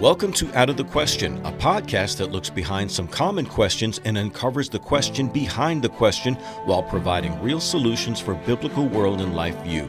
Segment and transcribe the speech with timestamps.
[0.00, 4.16] Welcome to Out of the Question, a podcast that looks behind some common questions and
[4.16, 9.62] uncovers the question behind the question while providing real solutions for biblical world and life
[9.62, 9.86] view.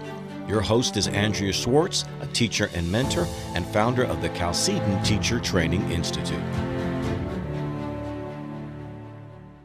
[0.50, 3.26] Your host is Andrea Schwartz, a teacher and mentor
[3.56, 6.44] and founder of the Chalcedon Teacher Training Institute.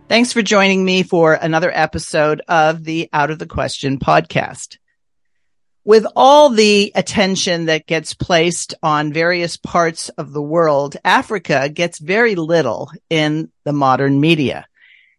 [0.08, 4.78] Thanks for joining me for another episode of the Out of the Question podcast.
[5.86, 12.00] With all the attention that gets placed on various parts of the world, Africa gets
[12.00, 14.66] very little in the modern media.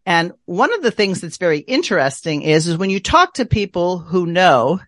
[0.05, 3.99] And one of the things that's very interesting is, is when you talk to people
[3.99, 4.81] who know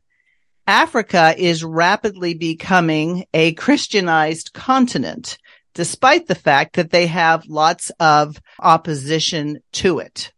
[0.67, 5.37] Africa is rapidly becoming a Christianized continent
[5.75, 10.33] despite the fact that they have lots of opposition to it.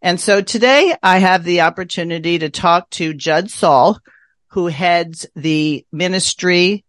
[0.00, 3.98] And so today I have the opportunity to talk to Judd Saul,
[4.48, 6.84] who heads the ministry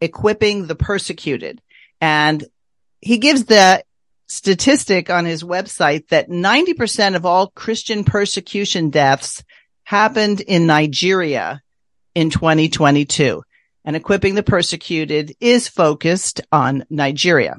[0.00, 1.60] equipping the persecuted.
[2.00, 2.44] And
[3.00, 3.84] he gives the
[4.26, 9.44] statistic on his website that 90% of all Christian persecution deaths
[9.84, 11.62] happened in Nigeria
[12.14, 13.42] in 2022
[13.84, 17.56] and equipping the persecuted is focused on Nigeria.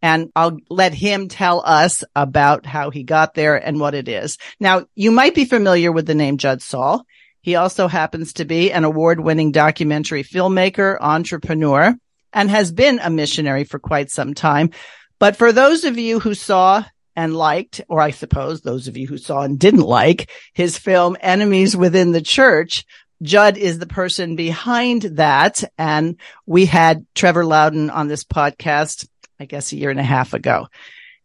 [0.00, 4.38] And I'll let him tell us about how he got there and what it is.
[4.60, 7.04] Now, you might be familiar with the name Judd Saul.
[7.48, 11.96] He also happens to be an award winning documentary filmmaker, entrepreneur,
[12.30, 14.72] and has been a missionary for quite some time.
[15.18, 16.84] But for those of you who saw
[17.16, 21.16] and liked, or I suppose those of you who saw and didn't like his film
[21.22, 22.84] Enemies Within the Church,
[23.22, 25.64] Judd is the person behind that.
[25.78, 29.08] And we had Trevor Loudon on this podcast,
[29.40, 30.66] I guess a year and a half ago.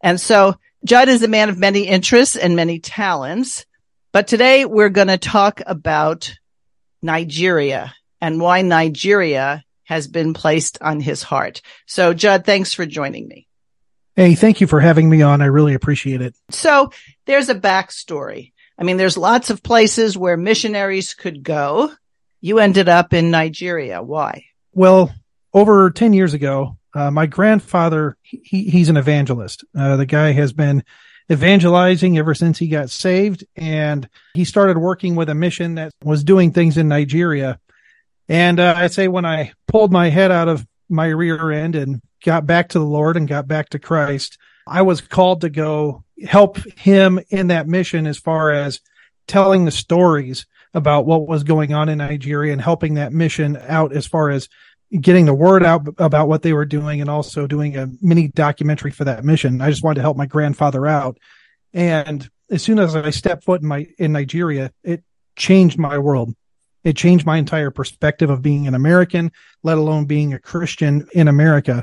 [0.00, 0.54] And so
[0.86, 3.66] Judd is a man of many interests and many talents.
[4.14, 6.34] But today we're going to talk about
[7.02, 11.60] Nigeria and why Nigeria has been placed on his heart.
[11.84, 13.46] So Judd, thanks for joining me.
[14.16, 15.42] Hey, thank you for having me on.
[15.42, 16.34] I really appreciate it.
[16.50, 16.90] So
[17.26, 21.92] there's a backstory I mean, there's lots of places where missionaries could go.
[22.40, 24.02] You ended up in Nigeria.
[24.02, 24.44] Why?
[24.72, 25.14] Well,
[25.52, 29.64] over 10 years ago, uh, my grandfather, he, he's an evangelist.
[29.76, 30.82] Uh, the guy has been
[31.30, 36.24] evangelizing ever since he got saved and he started working with a mission that was
[36.24, 37.58] doing things in Nigeria.
[38.28, 42.00] And uh, I'd say when I pulled my head out of my rear end and
[42.24, 46.04] got back to the Lord and got back to Christ, I was called to go
[46.22, 48.80] help him in that mission as far as
[49.26, 53.94] telling the stories about what was going on in Nigeria and helping that mission out
[53.94, 54.48] as far as
[55.00, 58.90] getting the word out about what they were doing and also doing a mini documentary
[58.90, 59.60] for that mission.
[59.60, 61.18] I just wanted to help my grandfather out.
[61.72, 65.02] And as soon as I stepped foot in my, in Nigeria, it
[65.36, 66.34] changed my world.
[66.84, 71.28] It changed my entire perspective of being an American, let alone being a Christian in
[71.28, 71.82] America.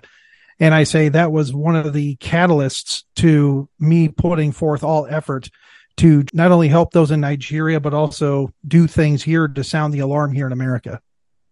[0.60, 5.50] And I say that was one of the catalysts to me putting forth all effort
[5.98, 10.00] to not only help those in Nigeria, but also do things here to sound the
[10.00, 11.02] alarm here in America.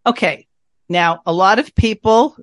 [0.05, 0.47] Okay.
[0.89, 2.35] Now, a lot of people,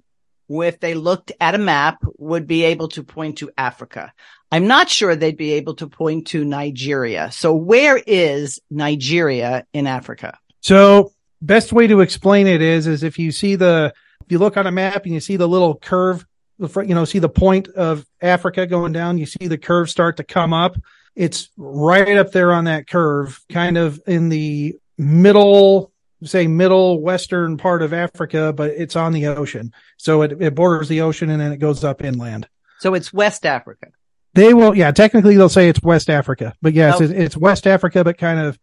[0.49, 4.13] if they looked at a map, would be able to point to Africa.
[4.51, 7.31] I'm not sure they'd be able to point to Nigeria.
[7.33, 10.39] So where is Nigeria in Africa?
[10.61, 11.13] So
[11.43, 13.93] best way to explain it is, is if you see the,
[14.25, 16.25] if you look on a map and you see the little curve
[16.59, 19.19] you know, see the point of Africa going down.
[19.19, 20.77] You see the curve start to come up.
[21.15, 25.93] It's right up there on that curve, kind of in the middle,
[26.25, 29.73] say middle western part of Africa, but it's on the ocean.
[29.97, 32.49] So it, it borders the ocean and then it goes up inland.
[32.79, 33.89] So it's West Africa.
[34.35, 37.05] They will, yeah, technically they'll say it's West Africa, but yes, oh.
[37.05, 38.59] it's, it's West Africa, but kind of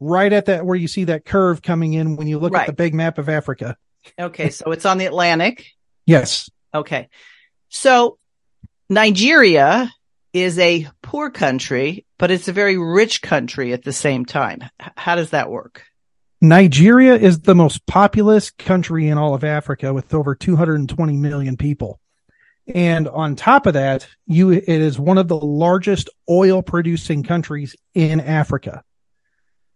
[0.00, 2.62] right at that where you see that curve coming in when you look right.
[2.62, 3.76] at the big map of Africa.
[4.18, 4.50] Okay.
[4.50, 5.66] So it's on the Atlantic.
[6.06, 6.50] Yes.
[6.72, 7.08] Okay.
[7.68, 8.18] So
[8.88, 9.92] Nigeria
[10.32, 14.62] is a poor country, but it's a very rich country at the same time.
[14.78, 15.82] How does that work?
[16.40, 21.98] Nigeria is the most populous country in all of Africa with over 220 million people.
[22.74, 27.76] And on top of that, you, it is one of the largest oil producing countries
[27.94, 28.82] in Africa.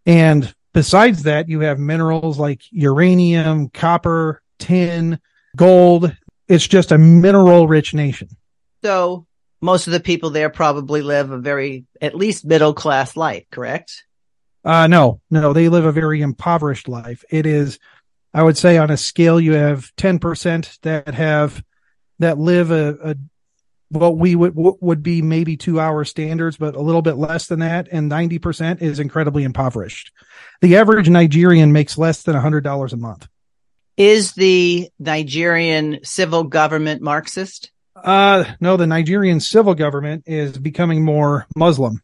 [0.05, 5.19] And besides that, you have minerals like uranium, copper, tin,
[5.55, 6.15] gold,
[6.47, 8.29] it's just a mineral rich nation.
[8.83, 9.25] So
[9.61, 14.03] most of the people there probably live a very, at least middle class life, correct?
[14.63, 17.23] Uh, no, no, they live a very impoverished life.
[17.29, 17.79] It is,
[18.33, 21.63] I would say on a scale, you have 10% that have,
[22.19, 23.15] that live a, a
[23.91, 27.59] what we would would be maybe to our standards, but a little bit less than
[27.59, 30.11] that, and ninety percent is incredibly impoverished.
[30.61, 33.27] The average Nigerian makes less than a hundred dollars a month.
[33.97, 37.71] Is the Nigerian civil government Marxist?
[37.95, 42.01] Uh, no, the Nigerian civil government is becoming more Muslim.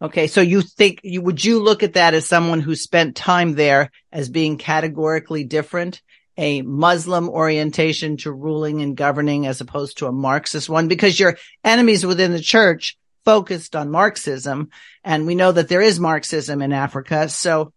[0.00, 0.26] Okay.
[0.28, 3.90] So you think you, would you look at that as someone who spent time there
[4.12, 6.02] as being categorically different?
[6.36, 11.36] A Muslim orientation to ruling and governing as opposed to a Marxist one because your
[11.64, 14.70] enemies within the church focused on Marxism.
[15.02, 17.28] And we know that there is Marxism in Africa.
[17.28, 17.72] So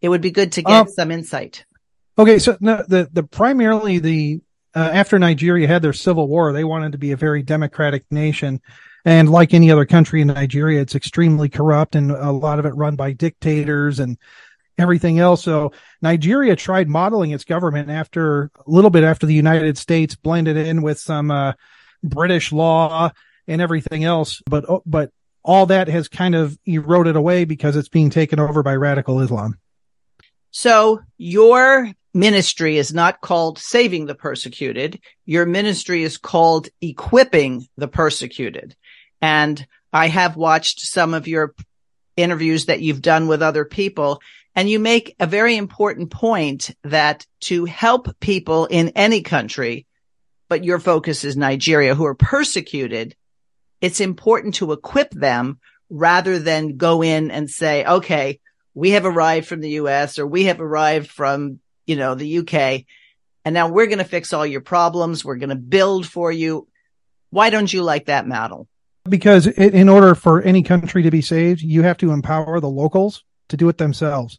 [0.00, 1.66] it would be good to get um, some insight.
[2.16, 2.38] Okay.
[2.38, 4.40] So no, the, the primarily the,
[4.74, 8.62] uh, after Nigeria had their civil war, they wanted to be a very democratic nation.
[9.06, 12.74] And like any other country in Nigeria, it's extremely corrupt and a lot of it
[12.74, 14.18] run by dictators and
[14.76, 15.44] everything else.
[15.44, 15.72] So
[16.02, 20.82] Nigeria tried modeling its government after a little bit after the United States blended in
[20.82, 21.52] with some uh,
[22.02, 23.12] British law
[23.46, 24.42] and everything else.
[24.44, 25.12] But oh, but
[25.44, 29.58] all that has kind of eroded away because it's being taken over by radical Islam.
[30.50, 34.98] So your ministry is not called saving the persecuted.
[35.26, 38.74] Your ministry is called equipping the persecuted.
[39.20, 41.54] And I have watched some of your
[42.16, 44.20] interviews that you've done with other people
[44.56, 49.86] and you make a very important point that to help people in any country,
[50.48, 53.14] but your focus is Nigeria who are persecuted,
[53.82, 55.60] it's important to equip them
[55.90, 58.40] rather than go in and say, okay,
[58.72, 62.84] we have arrived from the US or we have arrived from, you know, the UK.
[63.44, 65.22] And now we're going to fix all your problems.
[65.22, 66.66] We're going to build for you.
[67.28, 68.68] Why don't you like that model?
[69.08, 73.24] Because in order for any country to be saved, you have to empower the locals
[73.48, 74.38] to do it themselves.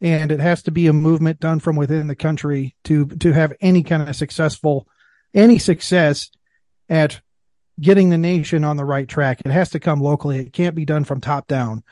[0.00, 3.52] And it has to be a movement done from within the country to to have
[3.60, 4.88] any kind of successful
[5.34, 6.30] any success
[6.88, 7.20] at
[7.80, 9.40] getting the nation on the right track.
[9.44, 10.38] It has to come locally.
[10.38, 11.84] It can't be done from top down.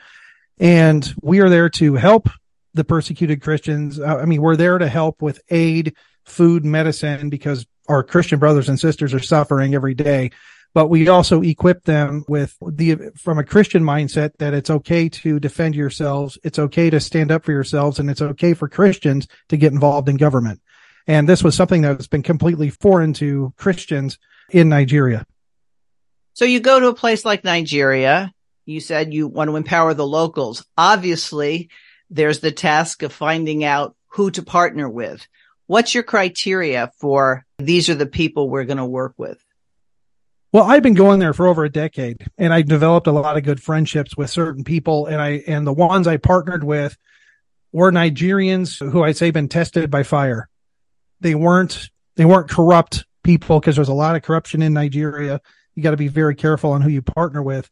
[0.59, 2.29] And we are there to help
[2.73, 3.99] the persecuted christians.
[3.99, 8.69] Uh, i mean we're there to help with aid food medicine because our christian brothers
[8.69, 10.31] and sisters are suffering every day
[10.73, 15.39] but we also equip them with the, from a Christian mindset that it's okay to
[15.39, 16.37] defend yourselves.
[16.43, 20.07] It's okay to stand up for yourselves and it's okay for Christians to get involved
[20.07, 20.61] in government.
[21.07, 24.17] And this was something that's been completely foreign to Christians
[24.49, 25.25] in Nigeria.
[26.33, 28.33] So you go to a place like Nigeria.
[28.65, 30.65] You said you want to empower the locals.
[30.77, 31.69] Obviously,
[32.09, 35.27] there's the task of finding out who to partner with.
[35.67, 39.43] What's your criteria for these are the people we're going to work with?
[40.53, 43.43] Well, I've been going there for over a decade and I've developed a lot of
[43.43, 46.97] good friendships with certain people and I, and the ones I partnered with
[47.71, 50.49] were Nigerians who I'd say been tested by fire.
[51.21, 55.39] They weren't, they weren't corrupt people because there's a lot of corruption in Nigeria.
[55.75, 57.69] You got to be very careful on who you partner with.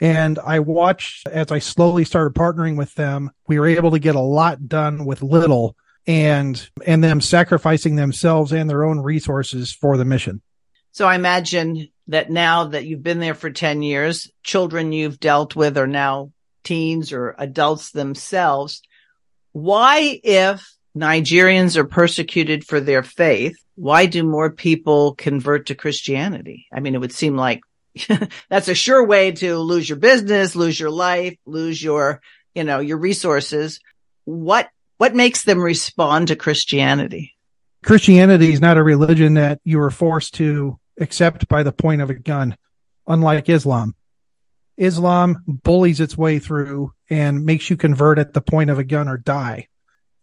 [0.00, 4.14] And I watched as I slowly started partnering with them, we were able to get
[4.14, 5.76] a lot done with little
[6.06, 10.40] and, and them sacrificing themselves and their own resources for the mission.
[10.92, 15.56] So I imagine that now that you've been there for 10 years, children you've dealt
[15.56, 18.82] with are now teens or adults themselves.
[19.52, 26.66] Why, if Nigerians are persecuted for their faith, why do more people convert to Christianity?
[26.72, 27.60] I mean, it would seem like
[28.48, 32.20] that's a sure way to lose your business, lose your life, lose your,
[32.54, 33.80] you know, your resources.
[34.24, 34.68] What,
[34.98, 37.36] what makes them respond to Christianity?
[37.84, 42.10] Christianity is not a religion that you are forced to except by the point of
[42.10, 42.56] a gun,
[43.06, 43.94] unlike Islam.
[44.76, 49.08] Islam bullies its way through and makes you convert at the point of a gun
[49.08, 49.68] or die.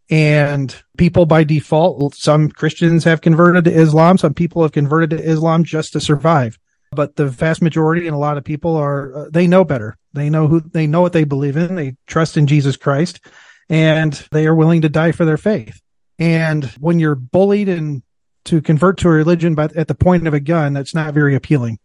[0.10, 4.18] And people by default, some Christians have converted to Islam.
[4.18, 6.60] Some people have converted to Islam just to survive.
[6.92, 9.98] But the vast majority and a lot of people are, uh, they know better.
[10.12, 11.76] They know who, they know what they believe in.
[11.76, 13.22] They trust in Jesus Christ
[13.70, 15.82] and they are willing to die for their faith.
[16.20, 18.04] And when you're bullied and
[18.46, 21.36] to convert to a religion, but at the point of a gun, that's not very
[21.36, 21.80] appealing.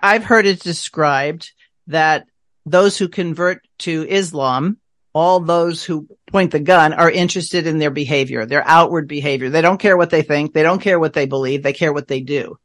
[0.00, 1.52] I've heard it described
[1.86, 2.26] that
[2.66, 4.78] those who convert to Islam,
[5.14, 9.50] all those who point the gun are interested in their behavior, their outward behavior.
[9.50, 10.52] They don't care what they think.
[10.52, 11.62] They don't care what they believe.
[11.62, 12.58] They care what they do.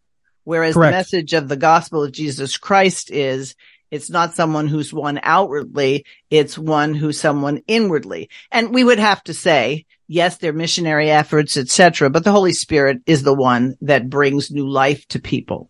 [0.44, 0.92] Whereas Correct.
[0.92, 3.56] the message of the gospel of Jesus Christ is
[3.92, 6.06] it's not someone who's one outwardly.
[6.30, 8.30] It's one who's someone inwardly.
[8.52, 13.02] And we would have to say yes, their missionary efforts, etc., but the Holy Spirit
[13.06, 15.70] is the one that brings new life to people.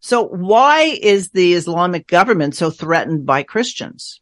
[0.00, 4.20] So why is the Islamic government so threatened by Christians?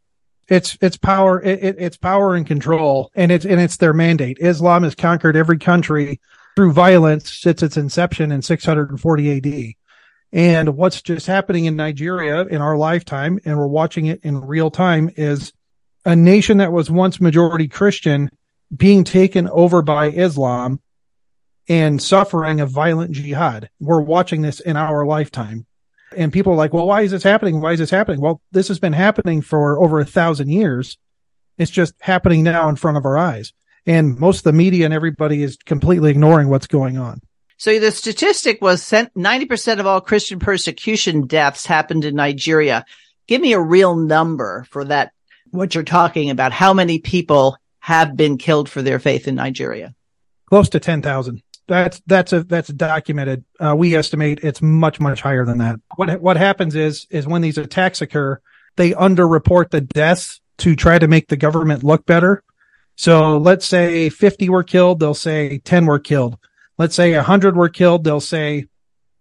[0.49, 4.39] It's it's power it, it's power and control and it's and it's their mandate.
[4.41, 6.21] Islam has conquered every country
[6.55, 9.75] through violence since its inception in 640 AD.
[10.33, 14.71] And what's just happening in Nigeria in our lifetime and we're watching it in real
[14.71, 15.53] time is
[16.05, 18.31] a nation that was once majority Christian
[18.75, 20.81] being taken over by Islam
[21.69, 23.69] and suffering a violent jihad.
[23.79, 25.67] We're watching this in our lifetime.
[26.17, 27.61] And people are like, well, why is this happening?
[27.61, 28.21] Why is this happening?
[28.21, 30.99] Well, this has been happening for over a thousand years.
[31.59, 33.53] It's just happening now in front of our eyes.
[33.87, 37.21] And most of the media and everybody is completely ignoring what's going on.
[37.63, 42.85] So the statistic was 90% of all Christian persecution deaths happened in Nigeria.
[43.29, 45.13] Give me a real number for that,
[45.53, 46.51] what you're talking about.
[46.51, 49.95] How many people have been killed for their faith in Nigeria?
[50.47, 53.45] Close to 10,000 that's that's a that's documented.
[53.61, 55.79] Uh, we estimate it's much much higher than that.
[55.95, 58.41] What what happens is is when these attacks occur,
[58.75, 62.43] they underreport the deaths to try to make the government look better.
[62.97, 66.39] So let's say 50 were killed, they'll say 10 were killed.
[66.79, 68.67] Let's say 100 were killed, they'll say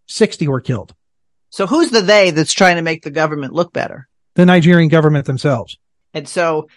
[0.08, 0.93] 60 were killed.
[1.50, 4.08] So who's the they that's trying to make the government look better?
[4.36, 5.77] The Nigerian government themselves.
[6.13, 6.70] And so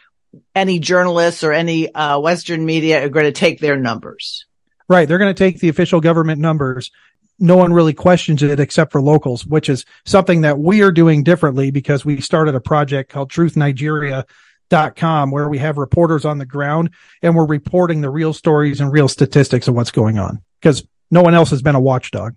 [0.55, 4.47] any journalists or any uh, Western media are going to take their numbers.
[4.89, 5.09] Right.
[5.09, 6.91] They're going to take the official government numbers.
[7.39, 11.23] No one really questions it except for locals, which is something that we are doing
[11.23, 16.91] differently because we started a project called truthnigeria.com where we have reporters on the ground
[17.23, 21.21] and we're reporting the real stories and real statistics of what's going on because no
[21.21, 22.35] one else has been a watchdog.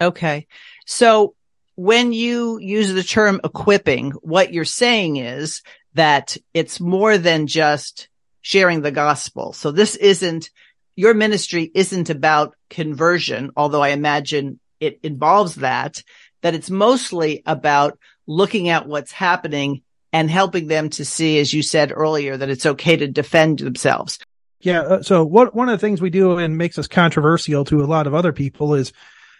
[0.00, 0.48] Okay.
[0.84, 1.34] So
[1.76, 5.62] when you use the term equipping, what you're saying is
[5.94, 8.08] that it's more than just
[8.40, 9.52] sharing the gospel.
[9.52, 10.50] So this isn't
[10.96, 16.02] your ministry isn't about conversion, although I imagine it involves that,
[16.42, 19.82] that it's mostly about looking at what's happening
[20.12, 24.18] and helping them to see, as you said earlier, that it's okay to defend themselves.
[24.60, 24.80] Yeah.
[24.80, 27.86] Uh, so what, one of the things we do and makes us controversial to a
[27.86, 28.92] lot of other people is,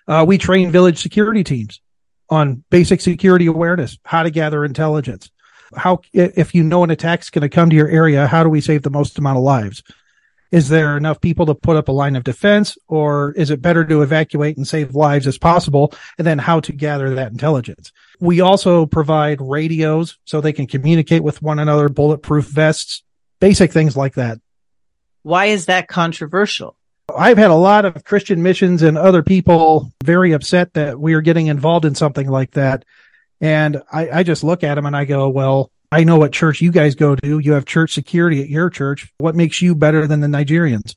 [0.06, 1.80] uh, we train village security teams
[2.30, 5.30] on basic security awareness, how to gather intelligence.
[5.76, 8.60] How, if you know an attack's going to come to your area, how do we
[8.60, 9.82] save the most amount of lives?
[10.50, 13.84] Is there enough people to put up a line of defense or is it better
[13.84, 15.92] to evacuate and save lives as possible?
[16.16, 17.92] And then how to gather that intelligence.
[18.18, 23.02] We also provide radios so they can communicate with one another, bulletproof vests,
[23.40, 24.38] basic things like that.
[25.28, 26.74] Why is that controversial?
[27.14, 31.20] I've had a lot of Christian missions and other people very upset that we are
[31.20, 32.86] getting involved in something like that.
[33.38, 36.62] And I, I just look at them and I go, well, I know what church
[36.62, 37.40] you guys go to.
[37.40, 39.12] You have church security at your church.
[39.18, 40.96] What makes you better than the Nigerians?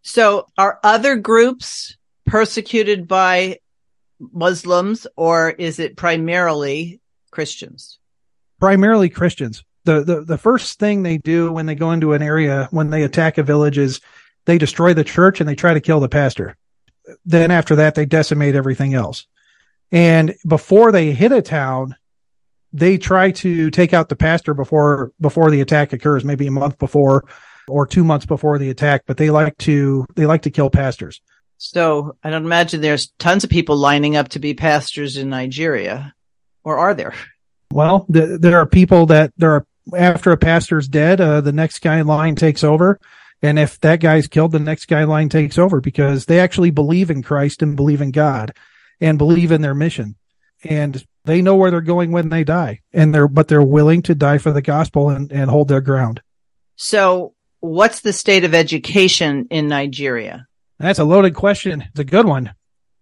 [0.00, 3.58] So are other groups persecuted by
[4.18, 7.98] Muslims or is it primarily Christians?
[8.58, 9.64] Primarily Christians.
[9.84, 13.02] The, the, the first thing they do when they go into an area, when they
[13.02, 14.00] attack a village is
[14.44, 16.56] they destroy the church and they try to kill the pastor.
[17.24, 19.26] Then after that, they decimate everything else.
[19.90, 21.96] And before they hit a town,
[22.72, 26.78] they try to take out the pastor before before the attack occurs, maybe a month
[26.78, 27.24] before
[27.68, 31.20] or two months before the attack, but they like to they like to kill pastors.
[31.58, 36.14] So I don't imagine there's tons of people lining up to be pastors in Nigeria,
[36.64, 37.14] or are there?
[37.72, 41.80] Well, the, there are people that there are after a pastor's dead, uh, the next
[41.80, 42.98] guy in line takes over.
[43.42, 46.70] And if that guy's killed, the next guy in line takes over because they actually
[46.70, 48.54] believe in Christ and believe in God
[49.00, 50.16] and believe in their mission.
[50.62, 54.14] And they know where they're going when they die and they're but they're willing to
[54.14, 56.20] die for the gospel and, and hold their ground.
[56.76, 60.46] So what's the state of education in nigeria?
[60.78, 61.82] That's a loaded question.
[61.82, 62.54] It's a good one.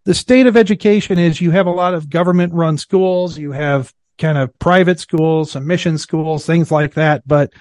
[0.05, 3.39] The state of education is you have a lot of government run schools.
[3.39, 7.53] You have kind of private schools some mission schools things like that but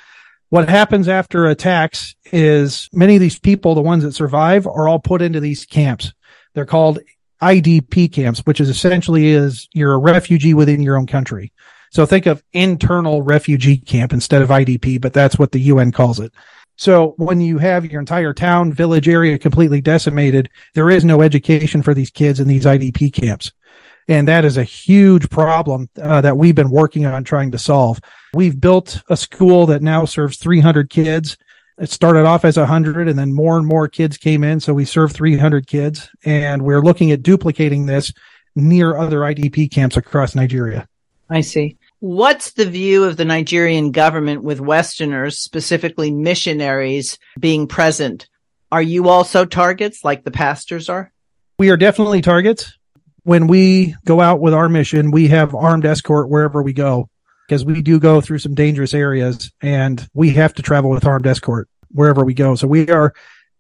[0.50, 5.00] what happens after attacks is many of these people the ones that survive are all
[5.00, 6.14] put into these camps
[6.54, 7.00] they're called
[7.42, 11.52] IDP camps, which is essentially is you're a refugee within your own country.
[11.92, 16.20] So think of internal refugee camp instead of IDP, but that's what the UN calls
[16.20, 16.34] it.
[16.76, 21.82] So when you have your entire town, village area completely decimated, there is no education
[21.82, 23.52] for these kids in these IDP camps.
[24.08, 28.00] And that is a huge problem uh, that we've been working on trying to solve.
[28.34, 31.38] We've built a school that now serves 300 kids
[31.80, 34.60] it started off as 100 and then more and more kids came in.
[34.60, 38.14] So we serve 300 kids and we're looking at duplicating this
[38.56, 40.88] near other IDP camps across Nigeria.
[41.30, 41.78] I see.
[42.00, 48.28] What's the view of the Nigerian government with Westerners, specifically missionaries, being present?
[48.72, 51.12] Are you also targets like the pastors are?
[51.60, 52.78] We are definitely targets.
[53.28, 57.10] When we go out with our mission, we have armed escort wherever we go
[57.46, 61.28] because we do go through some dangerous areas and we have to travel with armed
[61.28, 62.56] escort wherever we go.
[62.56, 63.14] So we are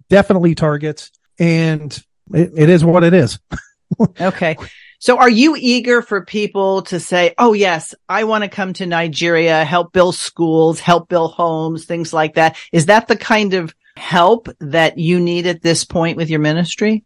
[0.09, 1.91] definitely targets and
[2.33, 3.39] it, it is what it is.
[4.21, 4.55] okay.
[4.99, 8.85] So are you eager for people to say, Oh, yes, I want to come to
[8.85, 12.55] Nigeria, help build schools, help build homes, things like that.
[12.71, 17.03] Is that the kind of help that you need at this point with your ministry?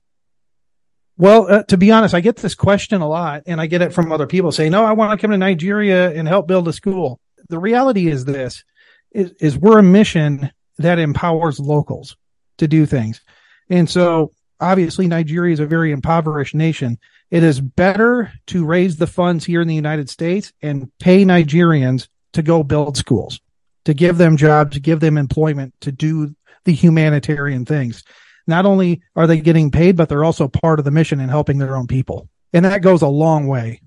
[1.21, 3.93] Well, uh, to be honest, I get this question a lot and I get it
[3.93, 6.73] from other people saying, no, I want to come to Nigeria and help build a
[6.73, 7.19] school.
[7.47, 8.63] The reality is this
[9.11, 12.17] is, is we're a mission that empowers locals
[12.57, 13.21] to do things.
[13.69, 16.97] And so obviously Nigeria is a very impoverished nation.
[17.29, 22.07] It is better to raise the funds here in the United States and pay Nigerians
[22.33, 23.39] to go build schools,
[23.85, 26.35] to give them jobs, to give them employment, to do
[26.65, 28.03] the humanitarian things.
[28.51, 31.57] Not only are they getting paid, but they're also part of the mission and helping
[31.57, 32.27] their own people.
[32.51, 33.81] And that goes a long way.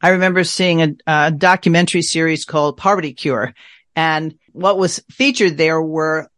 [0.00, 3.52] I remember seeing a, a documentary series called Poverty Cure.
[3.94, 6.28] And what was featured there were,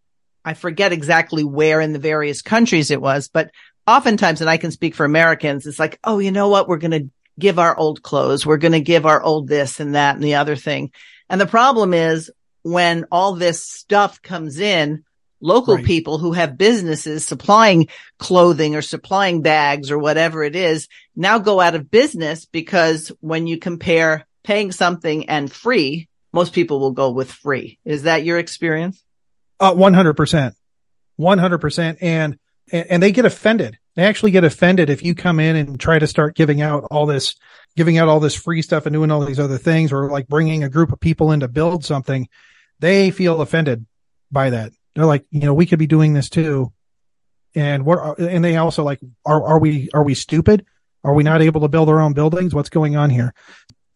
[0.44, 3.52] I forget exactly where in the various countries it was, but
[3.86, 6.66] oftentimes, and I can speak for Americans, it's like, oh, you know what?
[6.66, 8.44] We're going to give our old clothes.
[8.44, 10.90] We're going to give our old this and that and the other thing.
[11.28, 15.04] And the problem is when all this stuff comes in,
[15.40, 15.84] local right.
[15.84, 21.60] people who have businesses supplying clothing or supplying bags or whatever it is now go
[21.60, 27.10] out of business because when you compare paying something and free, most people will go
[27.10, 27.78] with free.
[27.84, 29.02] Is that your experience?
[29.58, 30.54] Uh, 100%.
[31.18, 31.96] 100%.
[32.00, 32.38] And,
[32.72, 33.78] and they get offended.
[33.96, 37.06] They actually get offended if you come in and try to start giving out all
[37.06, 37.34] this,
[37.76, 40.62] giving out all this free stuff and doing all these other things or like bringing
[40.62, 42.28] a group of people in to build something.
[42.78, 43.84] They feel offended
[44.30, 46.72] by that they're like, you know, we could be doing this too.
[47.54, 50.64] And what, and they also like, are, are we, are we stupid?
[51.02, 52.54] Are we not able to build our own buildings?
[52.54, 53.34] What's going on here?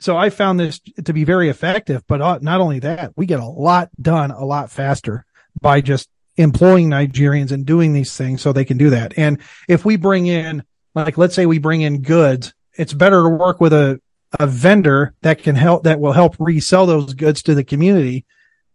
[0.01, 3.41] So I found this to be very effective, but uh, not only that, we get
[3.41, 5.25] a lot done a lot faster
[5.61, 9.15] by just employing Nigerians and doing these things so they can do that.
[9.17, 13.29] And if we bring in, like, let's say we bring in goods, it's better to
[13.29, 14.01] work with a,
[14.41, 18.25] a vendor that can help, that will help resell those goods to the community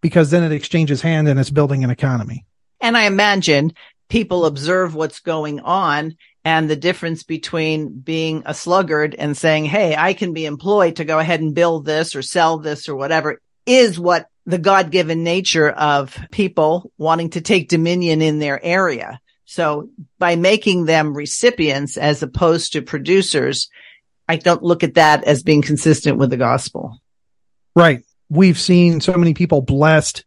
[0.02, 2.46] because then it exchanges hand and it's building an economy.
[2.82, 3.74] And I imagine
[4.10, 6.16] people observe what's going on
[6.46, 11.06] and the difference between being a sluggard and saying, Hey, I can be employed to
[11.06, 15.24] go ahead and build this or sell this or whatever is what the God given
[15.24, 19.20] nature of people wanting to take dominion in their area.
[19.46, 23.70] So by making them recipients as opposed to producers,
[24.28, 27.00] I don't look at that as being consistent with the gospel.
[27.76, 30.24] Right we've seen so many people blessed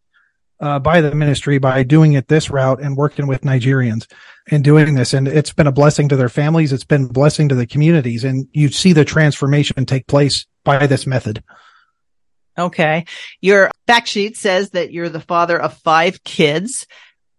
[0.60, 4.06] uh, by the ministry by doing it this route and working with Nigerians
[4.50, 5.12] and doing this.
[5.12, 6.72] And it's been a blessing to their families.
[6.72, 8.22] It's been a blessing to the communities.
[8.22, 11.42] And you see the transformation take place by this method.
[12.56, 13.06] Okay.
[13.40, 16.86] Your fact sheet says that you're the father of five kids.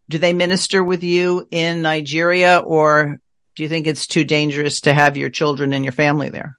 [0.09, 3.19] Do they minister with you in Nigeria or
[3.55, 6.57] do you think it's too dangerous to have your children and your family there?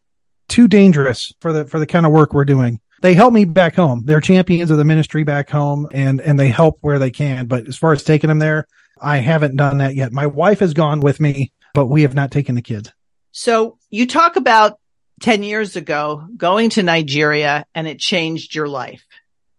[0.49, 3.75] Too dangerous for the, for the kind of work we're doing they help me back
[3.75, 4.01] home.
[4.07, 7.45] They're champions of the ministry back home and, and they help where they can.
[7.45, 8.67] But as far as taking them there,
[8.99, 10.11] I haven't done that yet.
[10.11, 12.91] My wife has gone with me, but we have not taken the kids.
[13.31, 14.79] So you talk about
[15.21, 19.05] 10 years ago going to Nigeria and it changed your life.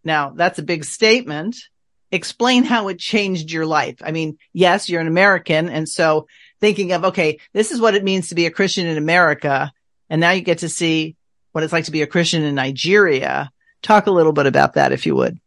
[0.04, 1.56] Now that's a big statement.
[2.12, 3.98] Explain how it changed your life.
[4.04, 5.70] I mean, yes, you're an American.
[5.70, 6.26] And so
[6.62, 9.72] thinking of, okay, this is what it means to be a Christian in America.
[10.10, 11.16] And now you get to see
[11.56, 13.50] what it's like to be a Christian in Nigeria.
[13.82, 15.40] Talk a little bit about that, if you would.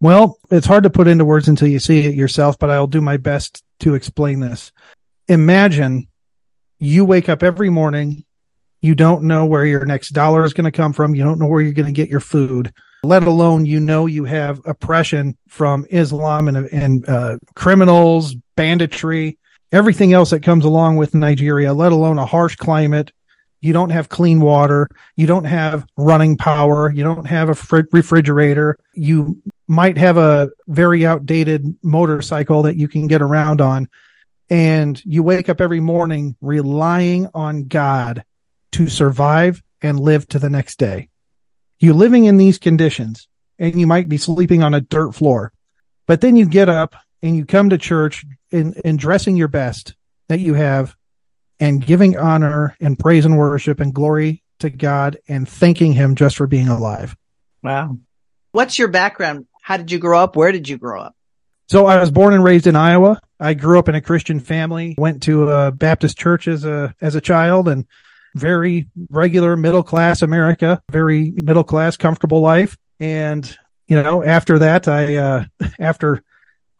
[0.00, 3.00] Well, it's hard to put into words until you see it yourself, but I'll do
[3.00, 4.70] my best to explain this.
[5.26, 6.06] Imagine
[6.78, 8.24] you wake up every morning.
[8.82, 11.12] You don't know where your next dollar is going to come from.
[11.12, 14.22] You don't know where you're going to get your food, let alone you know you
[14.24, 19.38] have oppression from Islam and, and uh, criminals, banditry,
[19.72, 23.10] everything else that comes along with Nigeria, let alone a harsh climate,
[23.62, 24.88] you don't have clean water.
[25.14, 26.92] You don't have running power.
[26.92, 28.76] You don't have a fr- refrigerator.
[28.92, 33.88] You might have a very outdated motorcycle that you can get around on.
[34.50, 38.24] And you wake up every morning relying on God
[38.72, 41.08] to survive and live to the next day.
[41.78, 43.28] You're living in these conditions
[43.60, 45.52] and you might be sleeping on a dirt floor,
[46.06, 49.94] but then you get up and you come to church in, in dressing your best
[50.28, 50.96] that you have
[51.62, 56.36] and giving honor and praise and worship and glory to God and thanking Him just
[56.36, 57.16] for being alive.
[57.62, 57.98] Wow.
[58.50, 59.46] What's your background?
[59.62, 60.34] How did you grow up?
[60.34, 61.14] Where did you grow up?
[61.68, 63.20] So I was born and raised in Iowa.
[63.38, 67.14] I grew up in a Christian family, went to a Baptist church as a, as
[67.14, 67.86] a child and
[68.34, 72.76] very regular middle class America, very middle class, comfortable life.
[72.98, 75.44] And, you know, after that, I, uh,
[75.78, 76.24] after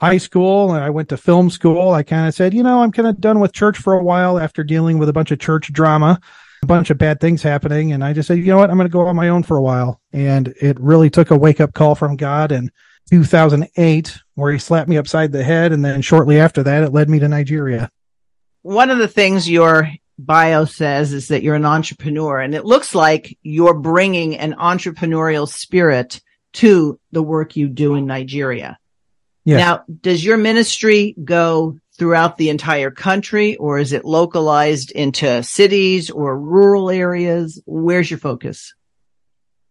[0.03, 2.91] high school and I went to film school, I kind of said, you know, I'm
[2.91, 5.73] kind of done with church for a while after dealing with a bunch of church
[5.73, 6.19] drama,
[6.61, 7.93] a bunch of bad things happening.
[7.93, 8.69] And I just said, you know what?
[8.69, 10.01] I'm going to go on my own for a while.
[10.13, 12.73] And it really took a wake up call from God in
[13.11, 15.71] 2008 where he slapped me upside the head.
[15.71, 17.89] And then shortly after that, it led me to Nigeria.
[18.63, 19.89] One of the things your
[20.19, 25.49] bio says is that you're an entrepreneur and it looks like you're bringing an entrepreneurial
[25.49, 26.21] spirit
[26.55, 28.79] to the work you do in Nigeria.
[29.45, 36.11] Now, does your ministry go throughout the entire country or is it localized into cities
[36.11, 37.61] or rural areas?
[37.67, 38.75] Where's your focus?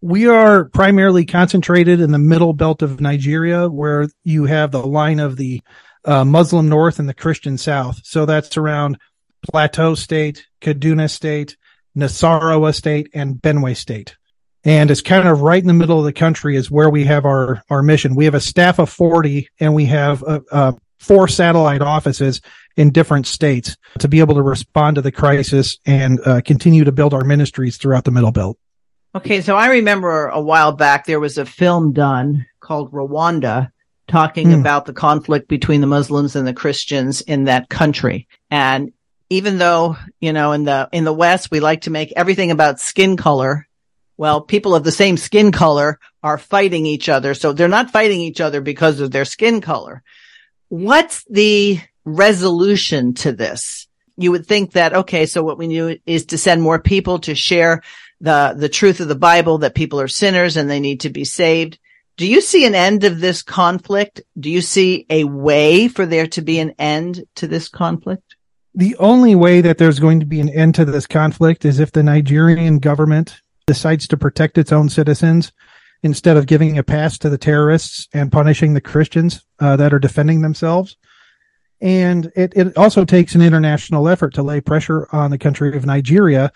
[0.01, 5.19] We are primarily concentrated in the middle belt of Nigeria where you have the line
[5.19, 5.62] of the
[6.05, 8.01] uh, Muslim North and the Christian South.
[8.03, 8.97] So that's around
[9.43, 11.55] Plateau State, Kaduna State,
[11.95, 14.15] Nasarawa State, and Benue State.
[14.63, 17.26] And it's kind of right in the middle of the country is where we have
[17.26, 18.15] our, our mission.
[18.15, 22.41] We have a staff of 40 and we have uh, uh, four satellite offices
[22.78, 26.91] in different states to be able to respond to the crisis and uh, continue to
[26.91, 28.58] build our ministries throughout the middle belt.
[29.15, 29.41] Okay.
[29.41, 33.71] So I remember a while back, there was a film done called Rwanda
[34.08, 34.60] talking Hmm.
[34.60, 38.28] about the conflict between the Muslims and the Christians in that country.
[38.52, 38.91] And
[39.30, 42.80] even though, you know, in the, in the West, we like to make everything about
[42.80, 43.67] skin color.
[44.21, 47.34] Well, people of the same skin color are fighting each other.
[47.34, 50.03] So they're not fighting each other because of their skin color.
[50.69, 53.88] What's the resolution to this?
[54.17, 57.34] You would think that, okay, so what we do is to send more people to
[57.34, 57.81] share
[58.19, 61.25] the, the truth of the Bible that people are sinners and they need to be
[61.25, 61.79] saved.
[62.15, 64.21] Do you see an end of this conflict?
[64.39, 68.36] Do you see a way for there to be an end to this conflict?
[68.75, 71.91] The only way that there's going to be an end to this conflict is if
[71.91, 75.53] the Nigerian government decides to protect its own citizens
[76.03, 79.99] instead of giving a pass to the terrorists and punishing the Christians uh, that are
[79.99, 80.97] defending themselves.
[81.79, 85.86] And it, it also takes an international effort to lay pressure on the country of
[85.86, 86.51] Nigeria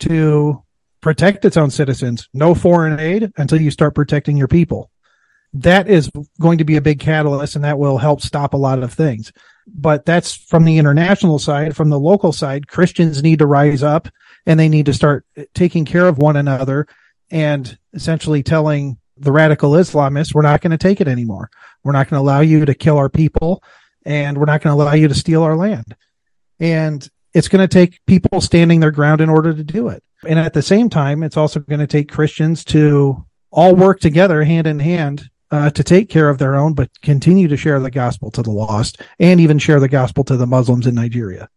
[0.00, 0.62] to
[1.00, 2.28] protect its own citizens.
[2.34, 4.90] No foreign aid until you start protecting your people.
[5.54, 8.82] That is going to be a big catalyst and that will help stop a lot
[8.82, 9.32] of things.
[9.66, 11.74] But that's from the international side.
[11.74, 14.08] From the local side, Christians need to rise up
[14.46, 15.24] and they need to start
[15.54, 16.86] taking care of one another
[17.30, 21.50] and essentially telling the radical Islamists, we're not going to take it anymore.
[21.82, 23.62] We're not going to allow you to kill our people
[24.04, 25.96] and we're not going to allow you to steal our land.
[26.60, 30.02] And it's going to take people standing their ground in order to do it.
[30.26, 34.42] And at the same time, it's also going to take Christians to all work together
[34.44, 37.90] hand in hand uh, to take care of their own, but continue to share the
[37.90, 41.48] gospel to the lost and even share the gospel to the Muslims in Nigeria.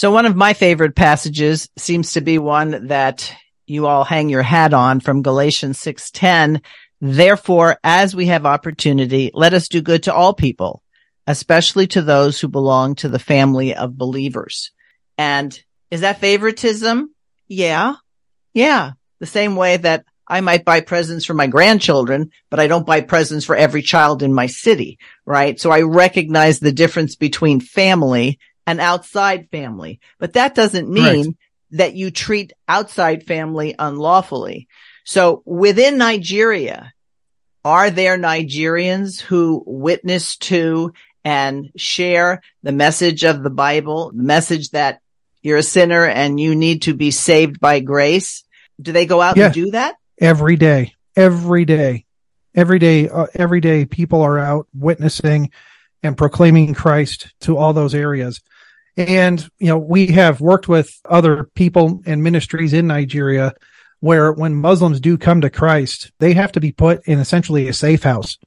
[0.00, 3.34] So one of my favorite passages seems to be one that
[3.66, 6.62] you all hang your hat on from Galatians 6:10.
[7.02, 10.82] Therefore, as we have opportunity, let us do good to all people,
[11.26, 14.70] especially to those who belong to the family of believers.
[15.18, 17.14] And is that favoritism?
[17.46, 17.96] Yeah.
[18.54, 18.92] Yeah.
[19.18, 23.02] The same way that I might buy presents for my grandchildren, but I don't buy
[23.02, 25.60] presents for every child in my city, right?
[25.60, 28.38] So I recognize the difference between family
[28.70, 31.34] and outside family, but that doesn't mean Right.
[31.72, 34.68] that you treat outside family unlawfully.
[35.04, 36.92] So within Nigeria,
[37.64, 40.92] are there Nigerians who witness to
[41.24, 45.00] and share the message of the Bible, the message that
[45.42, 48.44] you're a sinner and you need to be saved by grace?
[48.80, 49.46] Do they go out Yeah.
[49.46, 49.96] and do that?
[50.22, 52.04] every day, every day,
[52.54, 55.50] every day, uh, every day, people are out witnessing
[56.02, 58.40] and proclaiming Christ to all those areas.
[58.96, 63.54] And, you know, we have worked with other people and ministries in Nigeria
[64.00, 67.72] where when Muslims do come to Christ, they have to be put in essentially a
[67.72, 68.38] safe house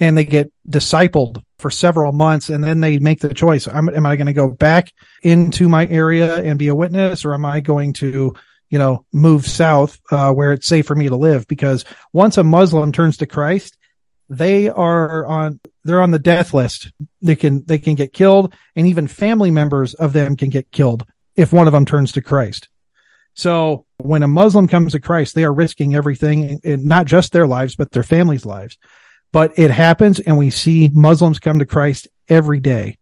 [0.00, 2.48] and they get discipled for several months.
[2.48, 3.66] And then they make the choice.
[3.66, 7.34] Am, am I going to go back into my area and be a witness or
[7.34, 8.34] am I going to
[8.70, 11.46] you know, move south, uh, where it's safe for me to live.
[11.46, 13.77] Because once a Muslim turns to Christ,
[14.28, 16.92] they are on, they're on the death list.
[17.22, 21.04] They can, they can get killed and even family members of them can get killed
[21.36, 22.68] if one of them turns to Christ.
[23.34, 27.46] So when a Muslim comes to Christ, they are risking everything, and not just their
[27.46, 28.76] lives, but their families' lives.
[29.30, 32.98] But it happens and we see Muslims come to Christ every day.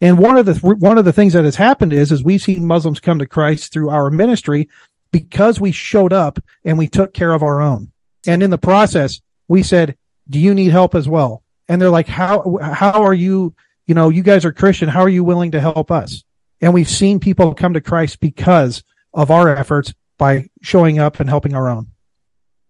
[0.00, 2.66] And one of the, one of the things that has happened is, is we've seen
[2.66, 4.68] Muslims come to Christ through our ministry
[5.10, 7.92] because we showed up and we took care of our own.
[8.26, 9.96] And in the process, we said,
[10.32, 11.44] do you need help as well?
[11.68, 13.54] And they're like, how, how are you,
[13.86, 14.88] you know, you guys are Christian.
[14.88, 16.24] How are you willing to help us?
[16.60, 21.28] And we've seen people come to Christ because of our efforts by showing up and
[21.28, 21.88] helping our own.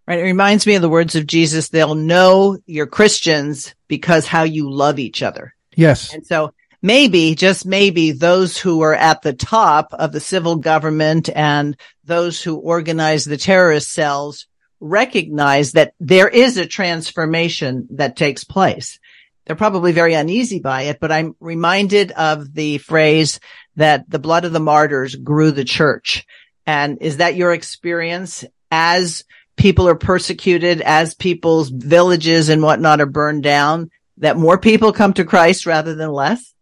[0.06, 0.18] Right.
[0.18, 1.68] It reminds me of the words of Jesus.
[1.68, 5.54] They'll know you're Christians because how you love each other.
[5.76, 6.12] Yes.
[6.12, 11.30] And so maybe, just maybe those who are at the top of the civil government
[11.32, 14.46] and those who organize the terrorist cells
[14.82, 18.98] recognize that there is a transformation that takes place.
[19.44, 23.40] they're probably very uneasy by it, but I'm reminded of the phrase
[23.76, 26.26] that the blood of the martyrs grew the church.
[26.66, 29.24] And is that your experience as
[29.56, 35.12] people are persecuted, as people's villages and whatnot are burned down, that more people come
[35.14, 36.54] to Christ rather than less?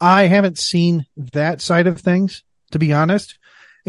[0.00, 3.38] I haven't seen that side of things, to be honest.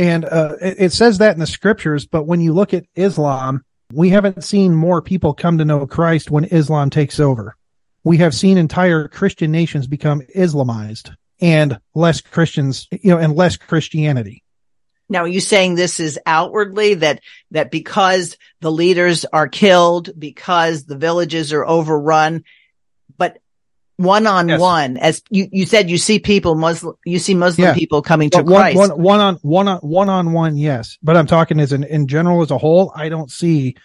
[0.02, 3.64] And uh, it, it says that in the scriptures, but when you look at Islam,
[3.94, 7.56] we haven't seen more people come to know Christ when Islam takes over.
[8.04, 13.58] We have seen entire Christian nations become Islamized and less Christians, you know, and less
[13.58, 14.44] Christianity.
[15.08, 20.86] Now, are you saying this is outwardly that, that because the leaders are killed, because
[20.86, 22.44] the villages are overrun,
[24.04, 27.74] one on one, as you, you said, you see people Muslim, you see Muslim yeah.
[27.74, 28.78] people coming to one, Christ.
[28.78, 30.98] One, one on one on one on one, yes.
[31.02, 32.92] But I'm talking as an in general as a whole.
[32.96, 33.76] I don't see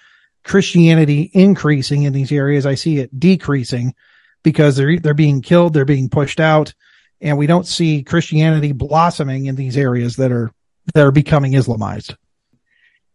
[0.44, 2.66] Christianity increasing in these areas.
[2.66, 3.94] I see it decreasing
[4.42, 6.74] because they're they're being killed, they're being pushed out,
[7.20, 10.52] and we don't see Christianity blossoming in these areas that are
[10.94, 12.16] that are becoming Islamized.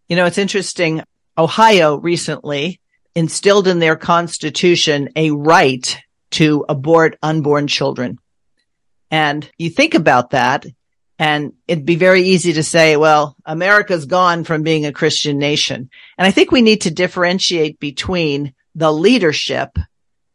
[0.08, 1.04] You know, it's interesting.
[1.38, 2.82] Ohio recently
[3.16, 8.18] instilled in their constitution a right to abort unborn children.
[9.10, 10.66] And you think about that
[11.22, 15.92] and it'd be very easy to say, well, America's gone from being a Christian nation.
[16.18, 19.78] And I think we need to differentiate between the leadership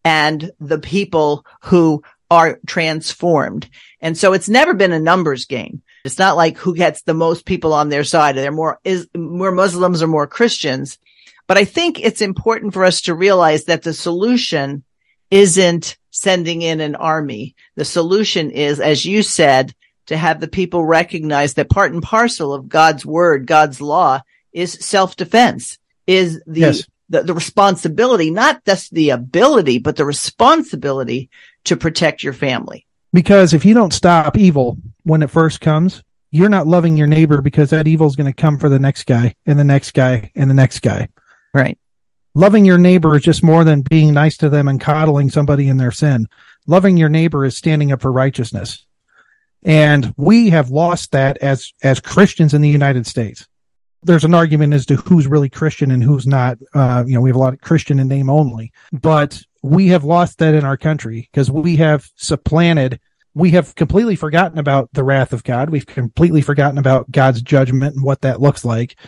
[0.05, 3.69] and the people who are transformed.
[4.01, 5.83] And so it's never been a numbers game.
[6.05, 8.37] It's not like who gets the most people on their side.
[8.37, 10.99] They're more is more Muslims or more Christians.
[11.49, 14.85] But I think it's important for us to realize that the solution
[15.31, 17.55] isn't sending in an army.
[17.75, 19.75] The solution is, as you said,
[20.07, 24.21] to have the people recognize that part and parcel of God's word, God's law
[24.53, 26.89] is self-defense, is the, yes.
[27.09, 31.29] the, the responsibility, not just the ability, but the responsibility
[31.65, 32.87] to protect your family.
[33.13, 37.41] Because if you don't stop evil when it first comes, you're not loving your neighbor
[37.41, 40.31] because that evil is going to come for the next guy and the next guy
[40.35, 41.09] and the next guy.
[41.53, 41.79] Right.
[42.37, 45.79] Loving your neighbor is just more than being nice to them and coddling somebody in
[45.79, 46.29] their sin.
[46.67, 48.85] Loving your neighbor is standing up for righteousness.
[49.63, 53.49] And we have lost that as, as Christians in the United States.
[54.03, 56.59] There's an argument as to who's really Christian and who's not.
[56.75, 60.05] Uh, you know, we have a lot of Christian in name only, but we have
[60.05, 63.01] lost that in our country because we have supplanted
[63.33, 65.69] we have completely forgotten about the wrath of God.
[65.69, 68.99] We've completely forgotten about God's judgment and what that looks like.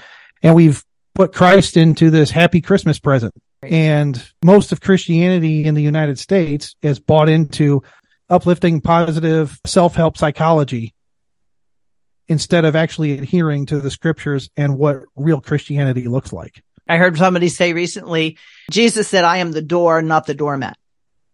[0.43, 0.85] And we've
[1.19, 3.35] put Christ into this happy Christmas present.
[3.61, 7.83] And most of Christianity in the United States is bought into
[8.31, 10.95] uplifting, positive self-help psychology
[12.29, 16.63] instead of actually adhering to the scriptures and what real Christianity looks like.
[16.89, 18.39] I heard somebody say recently,
[18.71, 20.77] Jesus said, I am the door, not the doormat.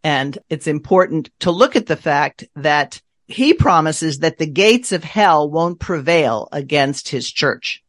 [0.02, 5.04] And it's important to look at the fact that he promises that the gates of
[5.04, 7.83] hell won't prevail against his church.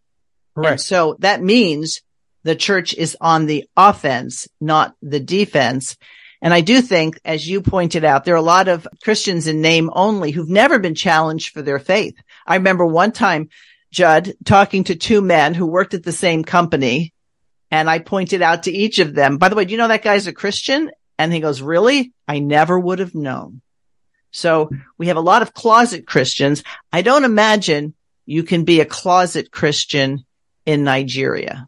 [0.55, 0.71] Right.
[0.71, 2.01] And so that means
[2.43, 5.97] the church is on the offense, not the defense.
[6.41, 9.61] And I do think, as you pointed out, there are a lot of Christians in
[9.61, 12.15] name only who've never been challenged for their faith.
[12.45, 13.49] I remember one time,
[13.91, 17.13] Judd, talking to two men who worked at the same company.
[17.71, 20.03] And I pointed out to each of them, by the way, do you know that
[20.03, 20.91] guy's a Christian?
[21.17, 22.13] And he goes, really?
[22.27, 23.61] I never would have known.
[24.31, 26.63] So we have a lot of closet Christians.
[26.91, 30.25] I don't imagine you can be a closet Christian
[30.65, 31.67] in Nigeria.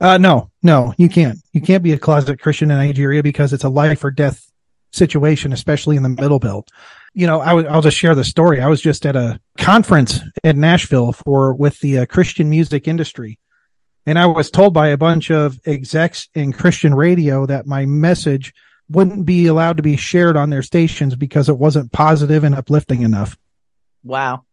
[0.00, 1.38] Uh, no, no, you can't.
[1.52, 4.50] You can't be a closet Christian in Nigeria because it's a life or death
[4.92, 6.70] situation, especially in the middle belt.
[7.14, 8.60] You know, I w- I'll just share the story.
[8.60, 13.38] I was just at a conference in Nashville for with the uh, Christian music industry,
[14.04, 18.52] and I was told by a bunch of execs in Christian radio that my message
[18.90, 23.02] wouldn't be allowed to be shared on their stations because it wasn't positive and uplifting
[23.02, 23.36] enough.
[24.04, 24.44] Wow.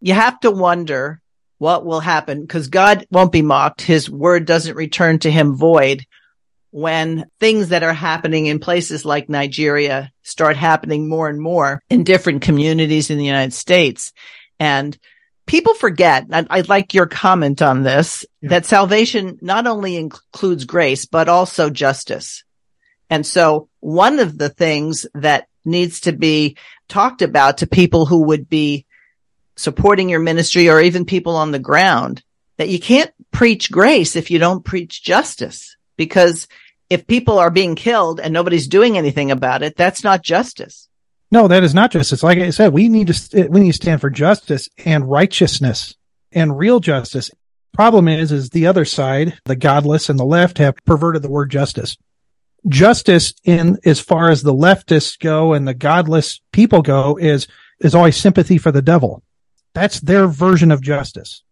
[0.00, 1.20] You have to wonder
[1.60, 3.82] what will happen because God won't be mocked.
[3.82, 6.06] His word doesn't return to him void
[6.70, 12.02] when things that are happening in places like Nigeria start happening more and more in
[12.02, 14.14] different communities in the United States.
[14.58, 14.96] And
[15.44, 18.50] people forget, I'd like your comment on this, yeah.
[18.50, 22.42] that salvation not only includes grace, but also justice.
[23.10, 26.56] And so one of the things that needs to be
[26.88, 28.86] talked about to people who would be
[29.60, 32.22] supporting your ministry or even people on the ground
[32.56, 36.48] that you can't preach grace if you don't preach justice because
[36.88, 40.88] if people are being killed and nobody's doing anything about it, that's not justice.
[41.30, 42.22] No, that is not justice.
[42.22, 45.94] Like I said, we need to, we need to stand for justice and righteousness
[46.32, 47.30] and real justice.
[47.72, 51.50] Problem is, is the other side, the godless and the left have perverted the word
[51.50, 51.96] justice.
[52.66, 57.46] justice in as far as the leftists go and the godless people go is
[57.80, 59.22] is always sympathy for the devil.
[59.74, 61.42] That's their version of justice.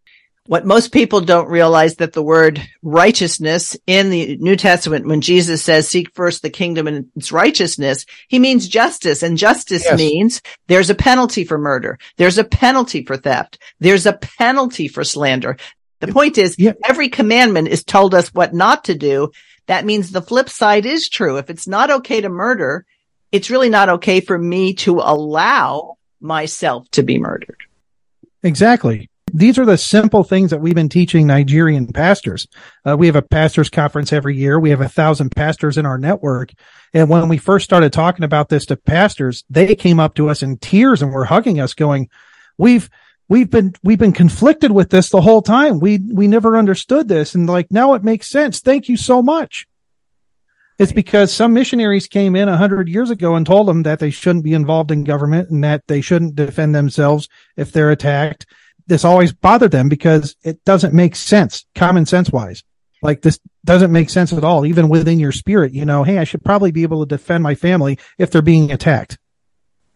[0.47, 5.63] What most people don't realize that the word righteousness in the New Testament, when Jesus
[5.63, 9.23] says, seek first the kingdom and its righteousness, he means justice.
[9.23, 9.99] And justice yes.
[9.99, 11.99] means there's a penalty for murder.
[12.17, 13.59] There's a penalty for theft.
[13.79, 15.59] There's a penalty for slander.
[16.01, 16.73] The point is yeah.
[16.83, 19.33] every commandment is told us what not to do.
[19.67, 21.37] That means the flip side is true.
[21.37, 22.87] If it's not okay to murder,
[23.31, 27.59] it's really not okay for me to allow myself to be murdered.
[28.43, 29.11] Exactly.
[29.33, 32.47] These are the simple things that we've been teaching Nigerian pastors.
[32.85, 34.59] Uh, we have a pastors conference every year.
[34.59, 36.53] We have a thousand pastors in our network.
[36.95, 40.43] And when we first started talking about this to pastors, they came up to us
[40.43, 42.09] in tears and were hugging us going,
[42.57, 42.89] we've,
[43.29, 45.79] we've been, we've been conflicted with this the whole time.
[45.79, 47.35] We, we never understood this.
[47.35, 48.61] And like, now it makes sense.
[48.61, 49.68] Thank you so much.
[50.79, 54.11] It's because some missionaries came in a hundred years ago and told them that they
[54.11, 58.47] shouldn't be involved in government and that they shouldn't defend themselves if they're attacked
[58.89, 62.65] this always bothered them because it doesn't make sense, common sense wise.
[63.03, 65.73] Like this doesn't make sense at all, even within your spirit.
[65.73, 68.73] You know, hey, I should probably be able to defend my family if they're being
[68.73, 69.19] attacked.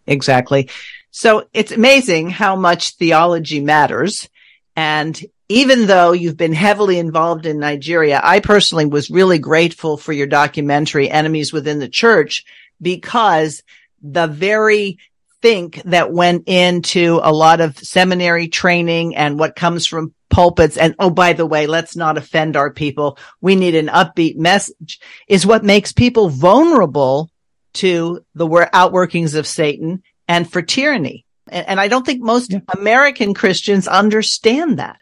[0.06, 0.68] Exactly.
[1.10, 4.28] So it's amazing how much theology matters.
[4.76, 10.12] And even though you've been heavily involved in Nigeria, I personally was really grateful for
[10.12, 12.44] your documentary, Enemies Within the Church,
[12.80, 13.62] because
[14.02, 14.98] the very
[15.42, 20.76] think that went into a lot of seminary training and what comes from pulpits.
[20.76, 23.18] And oh, by the way, let's not offend our people.
[23.40, 27.28] We need an upbeat message is what makes people vulnerable
[27.74, 31.26] to the outworkings of Satan and for tyranny.
[31.48, 32.60] And, and I don't think most yeah.
[32.76, 35.01] American Christians understand that.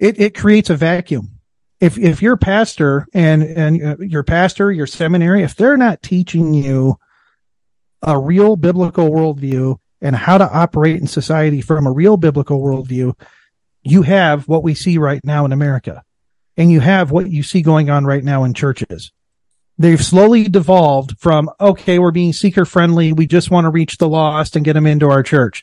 [0.00, 1.38] It, it creates a vacuum.
[1.78, 6.52] If, if your pastor and, and uh, your pastor, your seminary, if they're not teaching
[6.52, 6.98] you
[8.02, 13.14] a real biblical worldview and how to operate in society from a real biblical worldview,
[13.82, 16.02] you have what we see right now in America.
[16.56, 19.12] And you have what you see going on right now in churches.
[19.78, 23.12] They've slowly devolved from, okay, we're being seeker friendly.
[23.12, 25.62] We just want to reach the lost and get them into our church.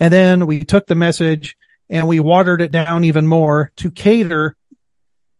[0.00, 1.56] And then we took the message
[1.92, 4.56] and we watered it down even more to cater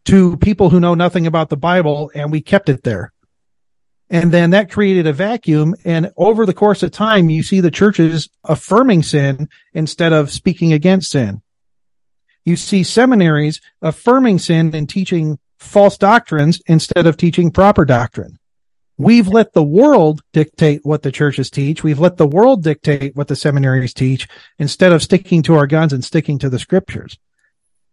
[0.05, 3.13] to people who know nothing about the Bible and we kept it there.
[4.11, 5.75] And then that created a vacuum.
[5.85, 10.75] And over the course of time, you see the churches affirming sin instead of speaking
[10.75, 11.41] against sin.
[12.45, 18.39] You see seminaries affirming sin and teaching false doctrines instead of teaching proper doctrine.
[18.99, 21.83] We've let the world dictate what the churches teach.
[21.83, 24.29] We've let the world dictate what the seminaries teach
[24.59, 27.19] instead of sticking to our guns and sticking to the scriptures.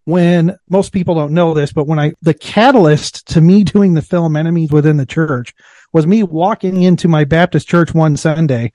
[0.05, 4.01] When most people don't know this, but when I, the catalyst to me doing the
[4.01, 5.53] film Enemies Within the Church
[5.93, 8.71] was me walking into my Baptist church one Sunday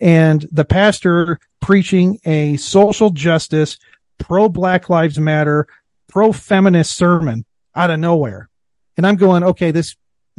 [0.00, 3.78] and the pastor preaching a social justice,
[4.18, 5.66] pro Black Lives Matter,
[6.08, 8.48] pro feminist sermon out of nowhere.
[8.96, 9.96] And I'm going, okay, this,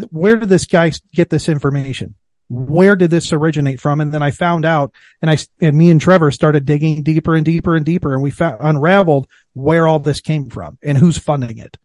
[0.09, 2.15] where did this guy get this information?
[2.47, 4.01] Where did this originate from?
[4.01, 7.45] And then I found out and I, and me and Trevor started digging deeper and
[7.45, 11.57] deeper and deeper and we found, unraveled where all this came from and who's funding
[11.57, 11.77] it.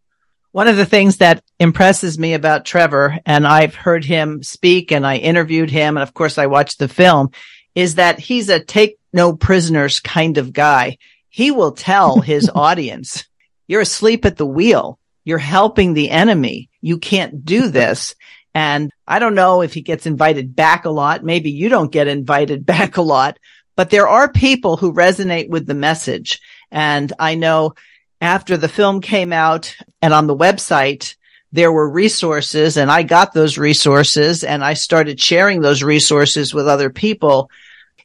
[0.53, 5.07] One of the things that impresses me about Trevor, and I've heard him speak and
[5.07, 7.31] I interviewed him, and of course I watched the film,
[7.77, 10.99] is that he's a take no prisoners kind of guy.
[11.29, 13.25] He will tell his audience,
[13.68, 14.99] you're asleep at the wheel.
[15.25, 16.69] You're helping the enemy.
[16.81, 18.14] You can't do this.
[18.55, 21.25] And I don't know if he gets invited back a lot.
[21.25, 23.38] Maybe you don't get invited back a lot,
[23.77, 26.40] but there are people who resonate with the message.
[26.71, 27.75] And I know
[28.21, 31.16] after the film came out and on the website,
[31.53, 36.69] there were resources and I got those resources and I started sharing those resources with
[36.69, 37.51] other people.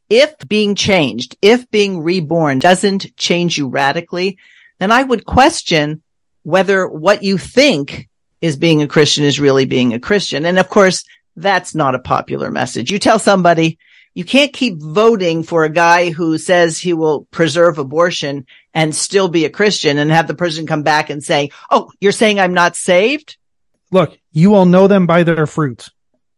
[0.09, 4.37] If being changed, if being reborn doesn't change you radically,
[4.79, 6.01] then I would question
[6.43, 8.07] whether what you think
[8.45, 10.45] is being a Christian is really being a Christian.
[10.45, 11.03] And of course,
[11.35, 12.91] that's not a popular message.
[12.91, 13.77] You tell somebody
[14.13, 19.27] you can't keep voting for a guy who says he will preserve abortion and still
[19.27, 22.53] be a Christian and have the person come back and say, Oh, you're saying I'm
[22.53, 23.35] not saved?
[23.91, 25.91] Look, you will know them by their fruits.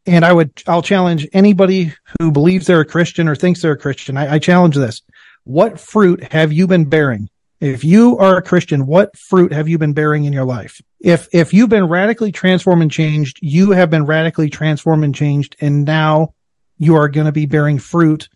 [0.07, 3.77] And I would, I'll challenge anybody who believes they're a Christian or thinks they're a
[3.77, 4.17] Christian.
[4.17, 5.01] I, I challenge this.
[5.43, 7.29] What fruit have you been bearing?
[7.59, 10.79] If you are a Christian, what fruit have you been bearing in your life?
[10.99, 15.55] If, if you've been radically transformed and changed, you have been radically transformed and changed.
[15.59, 16.33] And now
[16.77, 18.29] you are going to be bearing fruit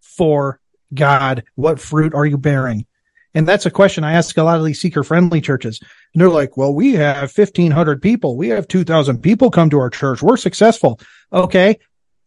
[0.00, 0.60] for
[0.92, 1.44] God.
[1.54, 2.86] What fruit are you bearing?
[3.34, 5.80] And that's a question I ask a lot of these seeker friendly churches.
[5.80, 8.36] And they're like, well, we have 1500 people.
[8.36, 10.22] We have 2000 people come to our church.
[10.22, 11.00] We're successful.
[11.32, 11.78] Okay.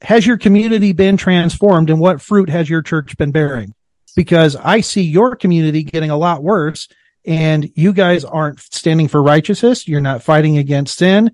[0.02, 3.76] Has your community been transformed and what fruit has your church been bearing?
[4.16, 6.88] Because I see your community getting a lot worse
[7.26, 9.88] and you guys aren't standing for righteousness.
[9.88, 11.32] You're not fighting against sin.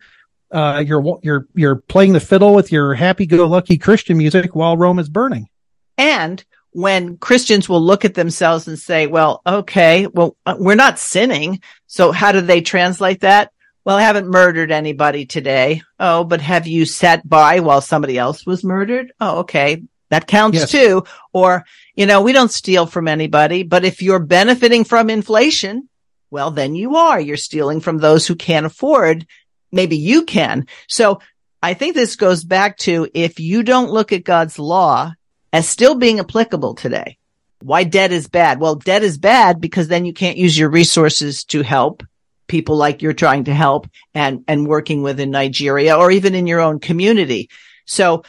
[0.51, 4.77] Uh, you're, you're, you're playing the fiddle with your happy go lucky Christian music while
[4.77, 5.49] Rome is burning.
[5.97, 10.99] And when Christians will look at themselves and say, well, okay, well, uh, we're not
[10.99, 11.61] sinning.
[11.87, 13.51] So how do they translate that?
[13.83, 15.81] Well, I haven't murdered anybody today.
[15.99, 19.13] Oh, but have you sat by while somebody else was murdered?
[19.19, 19.83] Oh, okay.
[20.09, 20.71] That counts yes.
[20.71, 21.03] too.
[21.33, 21.65] Or,
[21.97, 25.89] you know, we don't steal from anybody, but if you're benefiting from inflation,
[26.29, 27.19] well, then you are.
[27.19, 29.25] You're stealing from those who can't afford.
[29.71, 30.67] Maybe you can.
[30.87, 31.19] So
[31.61, 35.11] I think this goes back to if you don't look at God's law
[35.51, 37.17] as still being applicable today.
[37.61, 38.59] Why debt is bad?
[38.59, 42.03] Well, debt is bad because then you can't use your resources to help
[42.45, 46.45] people like you're trying to help and, and working with in Nigeria or even in
[46.45, 47.49] your own community.
[47.85, 48.23] So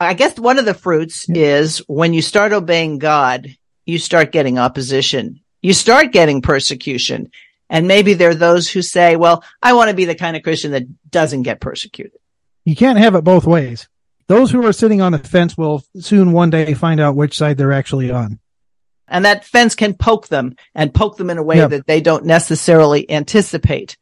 [0.00, 4.58] I guess one of the fruits is when you start obeying God, you start getting
[4.58, 5.40] opposition.
[5.60, 7.30] You start getting persecution.
[7.68, 10.42] And maybe there are those who say, well, I want to be the kind of
[10.42, 12.18] Christian that doesn't get persecuted.
[12.64, 13.88] You can't have it both ways.
[14.26, 17.58] Those who are sitting on the fence will soon one day find out which side
[17.58, 18.38] they're actually on.
[19.06, 21.70] And that fence can poke them and poke them in a way yep.
[21.70, 23.98] that they don't necessarily anticipate.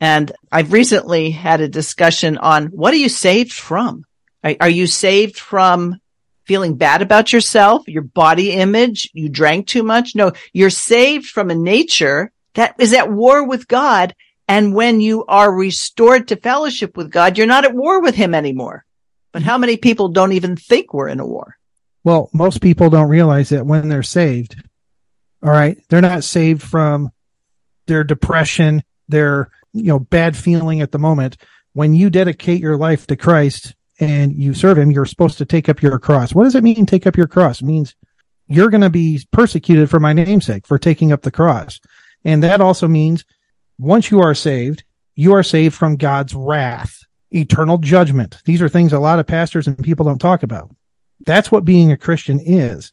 [0.00, 4.04] And I've recently had a discussion on what are you saved from?
[4.42, 6.00] Are, you saved from
[6.44, 9.10] feeling bad about yourself, your body image?
[9.12, 10.14] You drank too much?
[10.14, 14.14] No, you're saved from a nature that is at war with God.
[14.46, 18.34] And when you are restored to fellowship with God, you're not at war with him
[18.34, 18.84] anymore.
[19.32, 21.56] But how many people don't even think we're in a war?
[22.04, 24.56] Well, most people don't realize that when they're saved,
[25.42, 27.10] all right, they're not saved from
[27.86, 31.36] their depression, their, you know, bad feeling at the moment.
[31.74, 35.68] When you dedicate your life to Christ and you serve him, you're supposed to take
[35.68, 36.34] up your cross.
[36.34, 37.60] What does it mean, take up your cross?
[37.60, 37.94] It means
[38.46, 41.80] you're going to be persecuted for my namesake, for taking up the cross.
[42.24, 43.24] And that also means
[43.78, 44.84] once you are saved,
[45.14, 48.40] you are saved from God's wrath eternal judgment.
[48.44, 50.74] These are things a lot of pastors and people don't talk about.
[51.26, 52.92] That's what being a Christian is.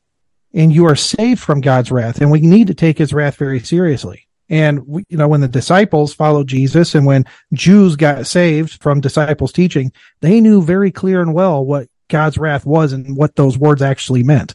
[0.54, 2.22] And you are saved from God's wrath.
[2.22, 4.28] And we need to take his wrath very seriously.
[4.50, 9.02] And we, you know, when the disciples followed Jesus and when Jews got saved from
[9.02, 9.92] disciples teaching,
[10.22, 14.22] they knew very clear and well what God's wrath was and what those words actually
[14.22, 14.54] meant,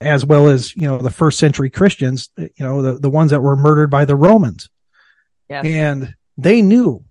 [0.00, 3.40] as well as, you know, the first century Christians, you know, the, the ones that
[3.40, 4.68] were murdered by the Romans.
[5.48, 5.64] Yes.
[5.66, 7.04] And they knew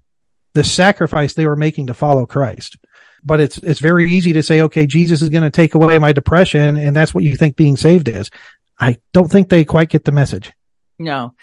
[0.53, 2.77] the sacrifice they were making to follow Christ.
[3.23, 6.11] But it's it's very easy to say, okay, Jesus is going to take away my
[6.11, 8.31] depression, and that's what you think being saved is.
[8.79, 10.51] I don't think they quite get the message.
[10.97, 11.35] No.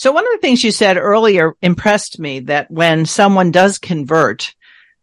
[0.00, 4.54] So one of the things you said earlier impressed me that when someone does convert,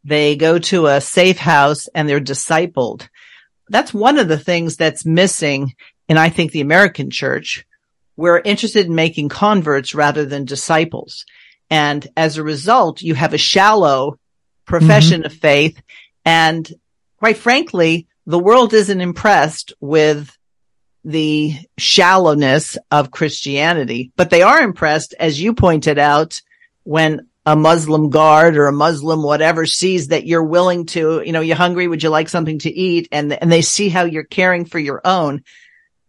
[0.04, 3.08] they go to a safe house and they're discipled.
[3.70, 5.76] That's one of the things that's missing
[6.10, 7.64] in, I think, the American church.
[8.16, 11.26] We're interested in making converts rather than disciples.
[11.70, 14.18] And as a result, you have a shallow
[14.66, 15.28] profession mm-hmm.
[15.28, 15.80] of faith.
[16.26, 16.68] And
[17.20, 20.36] quite frankly, the world isn't impressed with
[21.08, 26.42] the shallowness of Christianity, but they are impressed, as you pointed out,
[26.84, 31.40] when a Muslim guard or a Muslim whatever sees that you're willing to, you know,
[31.40, 31.88] you're hungry.
[31.88, 33.08] Would you like something to eat?
[33.14, 35.46] And, and they see how you're caring for your own.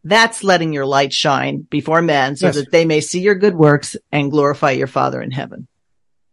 [0.03, 2.57] That's letting your light shine before men so yes.
[2.57, 5.68] that they may see your good works and glorify your Father in heaven.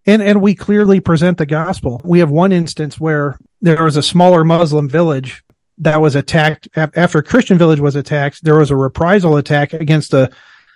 [0.07, 2.01] And, and we clearly present the gospel.
[2.03, 5.43] We have one instance where there was a smaller Muslim village
[5.79, 8.43] that was attacked after Christian village was attacked.
[8.43, 10.31] There was a reprisal attack against a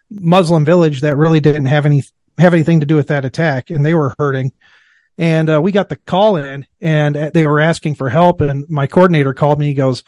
[0.10, 2.04] Muslim village that really didn't have any,
[2.38, 4.52] have anything to do with that attack and they were hurting.
[5.18, 8.41] And uh, we got the call in and they were asking for help.
[8.41, 9.68] And my coordinator called me.
[9.68, 10.04] He goes,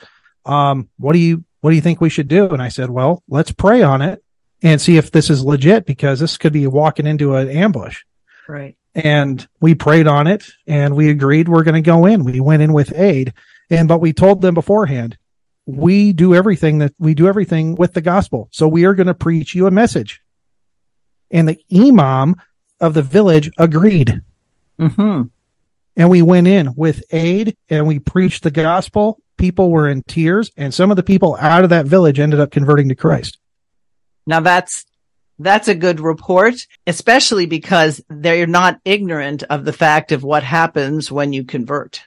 [0.46, 2.50] um, what do you, what do you think we should do?
[2.50, 4.24] And I said, well, let's pray on it
[4.64, 8.04] and see if this is legit because this could be walking into an ambush.
[8.48, 8.76] Right.
[8.94, 12.24] And we prayed on it and we agreed we're going to go in.
[12.24, 13.34] We went in with aid
[13.72, 15.18] and, but we told them beforehand,
[15.66, 18.50] we do everything that we do everything with the gospel.
[18.52, 20.22] So we are going to preach you a message.
[21.32, 22.36] And the imam
[22.80, 24.22] of the village agreed.
[24.80, 25.24] Mm-hmm.
[25.98, 30.52] And we went in with aid and we preached the gospel people were in tears
[30.56, 33.40] and some of the people out of that village ended up converting to Christ.
[34.28, 34.86] Now that's
[35.40, 41.12] that's a good report, especially because they're not ignorant of the fact of what happens
[41.12, 42.04] when you convert.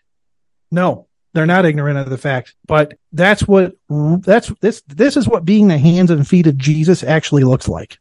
[0.70, 5.44] No, they're not ignorant of the fact, but that's what that's this this is what
[5.44, 7.98] being the hands and feet of Jesus actually looks like.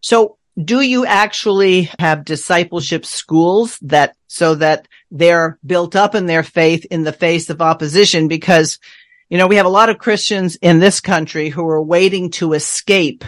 [0.00, 6.42] So do you actually have discipleship schools that so that they're built up in their
[6.42, 8.28] faith in the face of opposition?
[8.28, 8.78] Because,
[9.28, 12.52] you know, we have a lot of Christians in this country who are waiting to
[12.52, 13.24] escape.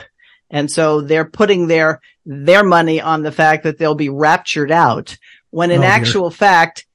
[0.51, 5.17] And so they're putting their, their money on the fact that they'll be raptured out
[5.51, 6.86] when in oh, actual fact,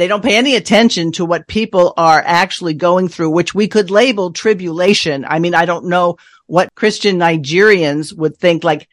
[0.00, 3.90] they don't pay any attention to what people are actually going through, which we could
[3.90, 5.26] label tribulation.
[5.28, 8.88] I mean, I don't know what Christian Nigerians would think like,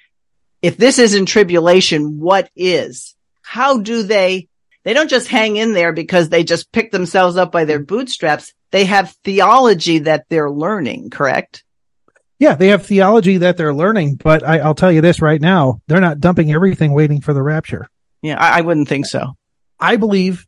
[0.61, 3.15] if this isn't tribulation, what is?
[3.41, 4.49] How do they,
[4.83, 8.53] they don't just hang in there because they just pick themselves up by their bootstraps.
[8.71, 11.63] They have theology that they're learning, correct?
[12.39, 15.81] Yeah, they have theology that they're learning, but I, will tell you this right now.
[15.87, 17.87] They're not dumping everything waiting for the rapture.
[18.21, 19.35] Yeah, I, I wouldn't think so.
[19.79, 20.45] I believe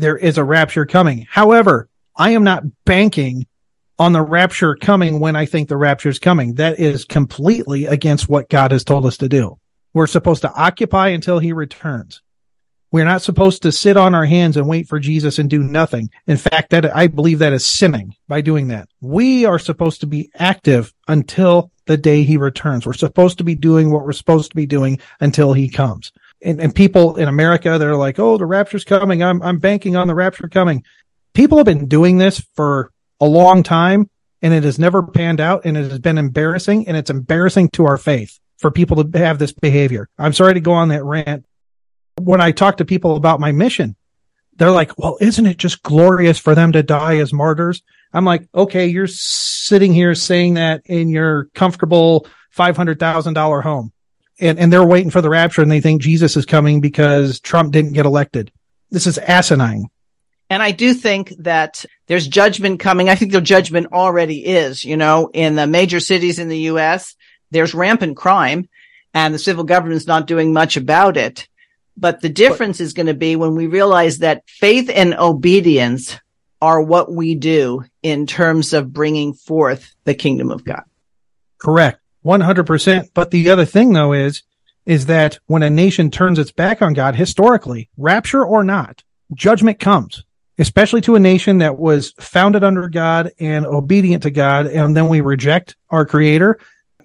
[0.00, 1.26] there is a rapture coming.
[1.28, 3.46] However, I am not banking
[3.98, 6.54] on the rapture coming when I think the rapture is coming.
[6.54, 9.58] That is completely against what God has told us to do.
[9.92, 12.22] We're supposed to occupy until he returns.
[12.92, 16.10] We're not supposed to sit on our hands and wait for Jesus and do nothing.
[16.26, 18.88] In fact, that I believe that is sinning by doing that.
[19.00, 22.86] We are supposed to be active until the day he returns.
[22.86, 26.10] We're supposed to be doing what we're supposed to be doing until he comes.
[26.42, 29.22] And, and people in America, they're like, Oh, the rapture's coming.
[29.22, 30.84] I'm, I'm banking on the rapture coming.
[31.34, 34.08] People have been doing this for a long time
[34.42, 37.84] and it has never panned out and it has been embarrassing and it's embarrassing to
[37.84, 40.08] our faith for people to have this behavior.
[40.18, 41.44] I'm sorry to go on that rant.
[42.20, 43.96] When I talk to people about my mission,
[44.56, 47.82] they're like, well, isn't it just glorious for them to die as martyrs?
[48.12, 52.26] I'm like, okay, you're sitting here saying that in your comfortable
[52.56, 53.92] $500,000 home
[54.40, 57.72] and, and they're waiting for the rapture and they think Jesus is coming because Trump
[57.72, 58.50] didn't get elected.
[58.90, 59.86] This is asinine.
[60.48, 63.08] And I do think that there's judgment coming.
[63.08, 67.14] I think the judgment already is, you know, in the major cities in the U.S.,
[67.52, 68.68] there's rampant crime
[69.14, 71.48] and the civil government's not doing much about it.
[71.96, 76.18] But the difference but, is going to be when we realize that faith and obedience
[76.60, 80.82] are what we do in terms of bringing forth the kingdom of God.
[81.58, 82.00] Correct.
[82.24, 83.10] 100%.
[83.14, 84.42] But the other thing though is,
[84.86, 89.02] is that when a nation turns its back on God historically, rapture or not,
[89.34, 90.24] judgment comes
[90.60, 94.66] especially to a nation that was founded under God and obedient to God.
[94.66, 96.58] And then we reject our creator.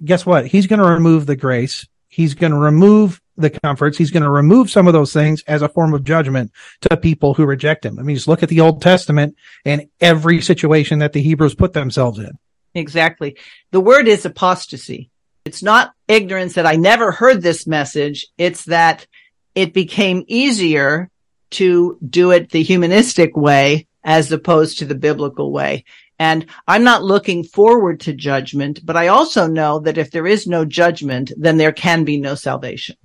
[0.03, 0.45] Guess what?
[0.45, 1.87] He's going to remove the grace.
[2.09, 3.97] He's going to remove the comforts.
[3.97, 6.51] He's going to remove some of those things as a form of judgment
[6.81, 7.97] to people who reject him.
[7.97, 11.71] I mean, just look at the Old Testament and every situation that the Hebrews put
[11.71, 12.37] themselves in.
[12.75, 13.37] Exactly.
[13.71, 15.09] The word is apostasy.
[15.45, 18.27] It's not ignorance that I never heard this message.
[18.37, 19.07] It's that
[19.55, 21.09] it became easier
[21.51, 25.85] to do it the humanistic way as opposed to the biblical way.
[26.19, 30.47] And I'm not looking forward to judgment, but I also know that if there is
[30.47, 32.95] no judgment, then there can be no salvation.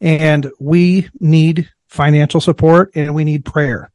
[0.00, 3.90] And we need financial support and we need prayer.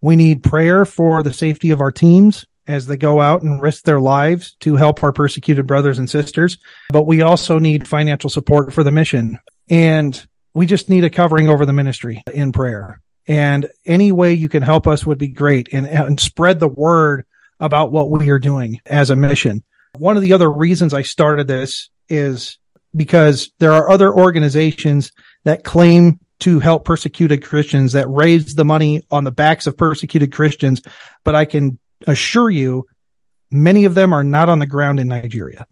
[0.00, 3.84] We need prayer for the safety of our teams as they go out and risk
[3.84, 6.58] their lives to help our persecuted brothers and sisters.
[6.90, 9.38] But we also need financial support for the mission.
[9.70, 10.26] And
[10.58, 13.00] we just need a covering over the ministry in prayer.
[13.28, 17.26] And any way you can help us would be great and, and spread the word
[17.60, 19.62] about what we are doing as a mission.
[19.98, 22.58] One of the other reasons I started this is
[22.96, 25.12] because there are other organizations
[25.44, 30.32] that claim to help persecuted Christians that raise the money on the backs of persecuted
[30.32, 30.82] Christians.
[31.22, 31.78] But I can
[32.08, 32.86] assure you,
[33.52, 35.68] many of them are not on the ground in Nigeria.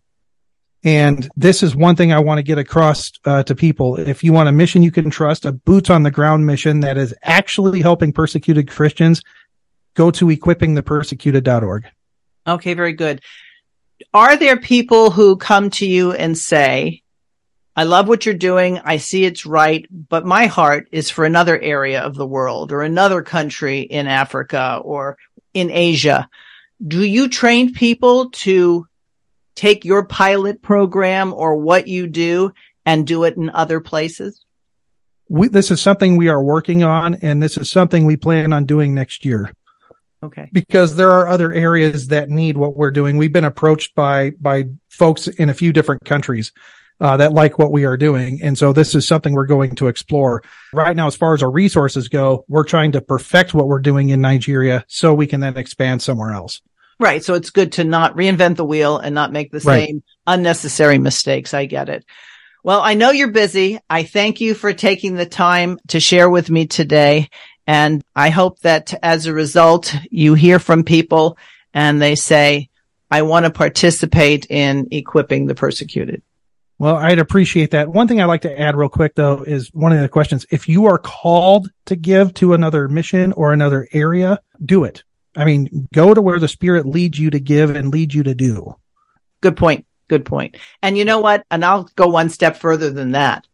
[0.87, 3.97] And this is one thing I want to get across uh, to people.
[3.97, 6.97] If you want a mission you can trust, a boots on the ground mission that
[6.97, 9.21] is actually helping persecuted Christians,
[9.95, 11.87] go to equippingthepersecuted.org.
[12.47, 13.21] Okay, very good.
[14.15, 17.03] Are there people who come to you and say,
[17.75, 18.79] I love what you're doing.
[18.85, 22.83] I see it's right, but my heart is for another area of the world or
[22.83, 25.19] another country in Africa or
[25.53, 26.29] in Asia.
[26.87, 28.87] Do you train people to
[29.57, 32.53] take your pilot program or what you do
[32.85, 34.45] and do it in other places?
[35.29, 38.65] We, this is something we are working on and this is something we plan on
[38.65, 39.51] doing next year.
[40.23, 40.49] Okay.
[40.53, 43.17] Because there are other areas that need what we're doing.
[43.17, 46.53] We've been approached by by folks in a few different countries
[47.01, 49.89] uh, that like what we are doing, and so this is something we're going to
[49.89, 50.43] explore.
[50.73, 54.09] Right now, as far as our resources go, we're trying to perfect what we're doing
[54.09, 56.63] in Nigeria so we can then expand somewhere else.
[56.99, 57.23] Right.
[57.23, 59.87] So it's good to not reinvent the wheel and not make the Right.
[59.89, 61.53] same unnecessary mistakes.
[61.53, 62.05] I get it.
[62.65, 63.79] Well, I know you're busy.
[63.89, 67.29] I thank you for taking the time to share with me today.
[67.67, 71.37] And I hope that as a result, you hear from people
[71.75, 72.71] and they say,
[73.11, 76.23] I want to participate in equipping the persecuted.
[76.79, 77.89] Well, I'd appreciate that.
[77.89, 80.45] One thing I'd like to add real quick though is one of the questions.
[80.51, 85.03] If you are called to give to another mission or another area, do it.
[85.37, 88.35] I mean, go to where the spirit leads you to give and leads you to
[88.35, 88.75] do.
[89.43, 89.87] Good point.
[90.09, 90.57] Good point.
[90.83, 91.45] And you know what?
[91.51, 93.47] And I'll go one step further than that.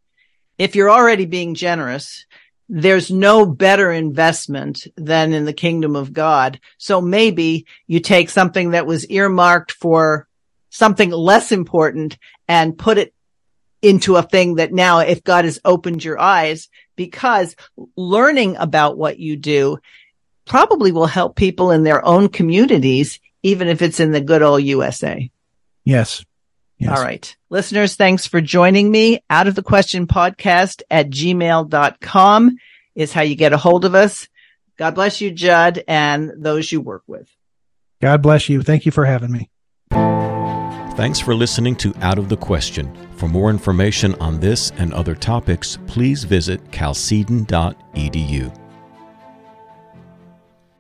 [0.59, 2.27] If you're already being generous,
[2.69, 6.61] there's no better investment than in the kingdom of God.
[6.79, 10.29] So maybe you take something that was earmarked for
[10.71, 12.17] something less important
[12.49, 13.13] and put it
[13.83, 17.57] into a thing that now, if God has opened your eyes, because
[17.97, 19.79] learning about what you do
[20.47, 24.63] probably will help people in their own communities, even if it's in the good old
[24.63, 25.31] USA.
[25.85, 26.25] Yes.
[26.79, 26.99] Yes.
[26.99, 27.37] All right.
[27.49, 29.23] Listeners, thanks for joining me.
[29.31, 32.57] Out of the question podcast at gmail.com
[32.95, 34.29] is how you get a hold of us.
[34.79, 37.29] God bless you, Judd, and those you work with.
[38.01, 38.63] God bless you.
[38.63, 39.49] Thank you for having me.
[40.97, 42.95] Thanks for listening to Out of the Question.
[43.17, 48.62] For more information on this and other topics, please visit chalcedon.edu.